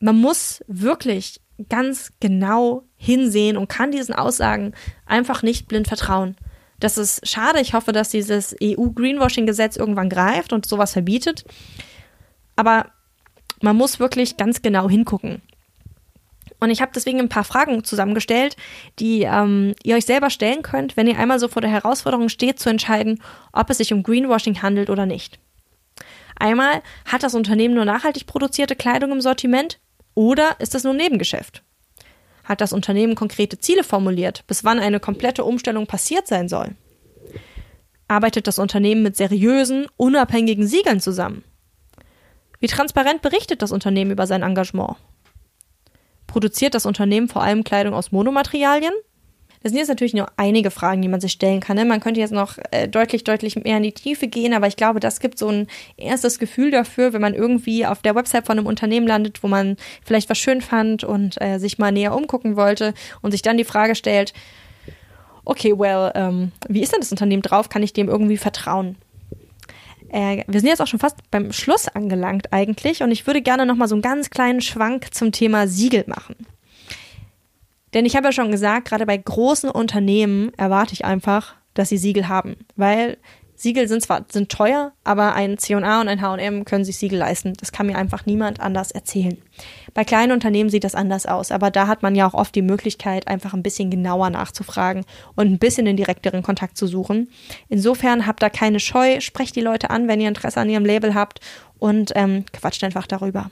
[0.00, 4.72] man muss wirklich ganz genau hinsehen und kann diesen Aussagen
[5.06, 6.36] einfach nicht blind vertrauen.
[6.80, 7.60] Das ist schade.
[7.60, 11.44] Ich hoffe, dass dieses EU-Greenwashing-Gesetz irgendwann greift und sowas verbietet.
[12.56, 12.86] Aber
[13.60, 15.42] man muss wirklich ganz genau hingucken.
[16.58, 18.56] Und ich habe deswegen ein paar Fragen zusammengestellt,
[18.98, 22.58] die ähm, ihr euch selber stellen könnt, wenn ihr einmal so vor der Herausforderung steht,
[22.58, 25.38] zu entscheiden, ob es sich um Greenwashing handelt oder nicht.
[26.38, 29.78] Einmal, hat das Unternehmen nur nachhaltig produzierte Kleidung im Sortiment
[30.20, 31.62] oder ist das nur Nebengeschäft?
[32.44, 36.76] Hat das Unternehmen konkrete Ziele formuliert, bis wann eine komplette Umstellung passiert sein soll?
[38.06, 41.42] Arbeitet das Unternehmen mit seriösen, unabhängigen Siegeln zusammen?
[42.58, 44.98] Wie transparent berichtet das Unternehmen über sein Engagement?
[46.26, 48.92] Produziert das Unternehmen vor allem Kleidung aus Monomaterialien?
[49.62, 51.76] Das sind jetzt natürlich nur einige Fragen, die man sich stellen kann.
[51.76, 51.84] Ne?
[51.84, 55.00] Man könnte jetzt noch äh, deutlich, deutlich mehr in die Tiefe gehen, aber ich glaube,
[55.00, 55.66] das gibt so ein
[55.98, 59.76] erstes Gefühl dafür, wenn man irgendwie auf der Website von einem Unternehmen landet, wo man
[60.02, 63.64] vielleicht was schön fand und äh, sich mal näher umgucken wollte und sich dann die
[63.64, 64.32] Frage stellt,
[65.44, 67.68] okay, well, ähm, wie ist denn das Unternehmen drauf?
[67.68, 68.96] Kann ich dem irgendwie vertrauen?
[70.08, 73.66] Äh, wir sind jetzt auch schon fast beim Schluss angelangt eigentlich und ich würde gerne
[73.66, 76.34] noch mal so einen ganz kleinen Schwank zum Thema Siegel machen.
[77.94, 81.98] Denn ich habe ja schon gesagt, gerade bei großen Unternehmen erwarte ich einfach, dass sie
[81.98, 83.16] Siegel haben, weil
[83.60, 87.52] Siegel sind zwar sind teuer, aber ein C&A und ein H&M können sich Siegel leisten.
[87.60, 89.36] Das kann mir einfach niemand anders erzählen.
[89.92, 92.62] Bei kleinen Unternehmen sieht das anders aus, aber da hat man ja auch oft die
[92.62, 95.04] Möglichkeit, einfach ein bisschen genauer nachzufragen
[95.36, 97.28] und ein bisschen den direkteren Kontakt zu suchen.
[97.68, 101.14] Insofern habt da keine Scheu, sprecht die Leute an, wenn ihr Interesse an ihrem Label
[101.14, 101.40] habt
[101.78, 103.50] und ähm, quatscht einfach darüber.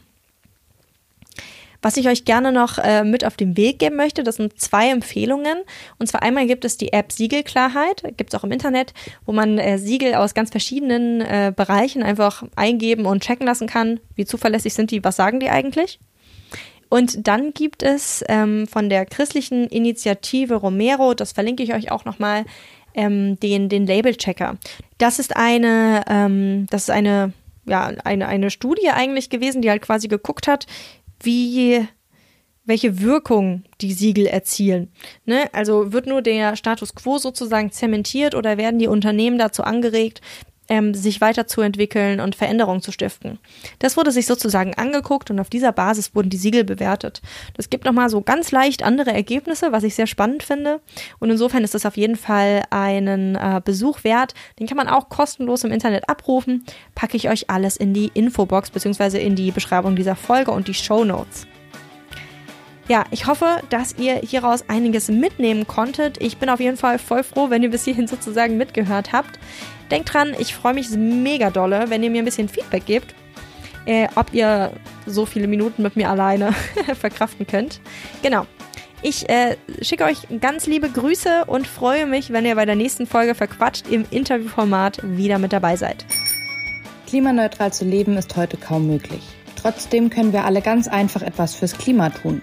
[1.80, 4.90] Was ich euch gerne noch äh, mit auf den Weg geben möchte, das sind zwei
[4.90, 5.58] Empfehlungen.
[5.98, 8.94] Und zwar einmal gibt es die App Siegelklarheit, gibt es auch im Internet,
[9.26, 14.00] wo man äh, Siegel aus ganz verschiedenen äh, Bereichen einfach eingeben und checken lassen kann.
[14.16, 16.00] Wie zuverlässig sind die, was sagen die eigentlich?
[16.88, 22.04] Und dann gibt es ähm, von der christlichen Initiative Romero, das verlinke ich euch auch
[22.04, 22.44] nochmal,
[22.94, 24.56] ähm, den, den Label-Checker.
[24.96, 27.32] Das ist eine, ähm, das ist eine,
[27.66, 30.66] ja, eine, eine Studie eigentlich gewesen, die halt quasi geguckt hat,
[31.22, 31.86] wie
[32.68, 34.92] welche Wirkung die Siegel erzielen.
[35.24, 35.48] Ne?
[35.54, 40.20] Also wird nur der Status quo sozusagen zementiert oder werden die Unternehmen dazu angeregt,
[40.68, 43.38] ähm, sich weiterzuentwickeln und Veränderungen zu stiften.
[43.78, 47.22] Das wurde sich sozusagen angeguckt und auf dieser Basis wurden die Siegel bewertet.
[47.54, 50.80] Das gibt nochmal so ganz leicht andere Ergebnisse, was ich sehr spannend finde.
[51.18, 54.34] Und insofern ist das auf jeden Fall einen äh, Besuch wert.
[54.58, 56.64] Den kann man auch kostenlos im Internet abrufen.
[56.94, 59.24] Packe ich euch alles in die Infobox bzw.
[59.24, 61.46] in die Beschreibung dieser Folge und die Show Notes.
[62.88, 66.22] Ja, ich hoffe, dass ihr hieraus einiges mitnehmen konntet.
[66.22, 69.38] Ich bin auf jeden Fall voll froh, wenn ihr bis hierhin sozusagen mitgehört habt.
[69.90, 73.14] Denkt dran, ich freue mich mega dolle, wenn ihr mir ein bisschen Feedback gebt,
[73.84, 74.72] äh, ob ihr
[75.04, 76.52] so viele Minuten mit mir alleine
[76.98, 77.80] verkraften könnt.
[78.22, 78.46] Genau.
[79.02, 83.06] Ich äh, schicke euch ganz liebe Grüße und freue mich, wenn ihr bei der nächsten
[83.06, 86.06] Folge verquatscht im Interviewformat wieder mit dabei seid.
[87.06, 89.22] Klimaneutral zu leben ist heute kaum möglich.
[89.56, 92.42] Trotzdem können wir alle ganz einfach etwas fürs Klima tun.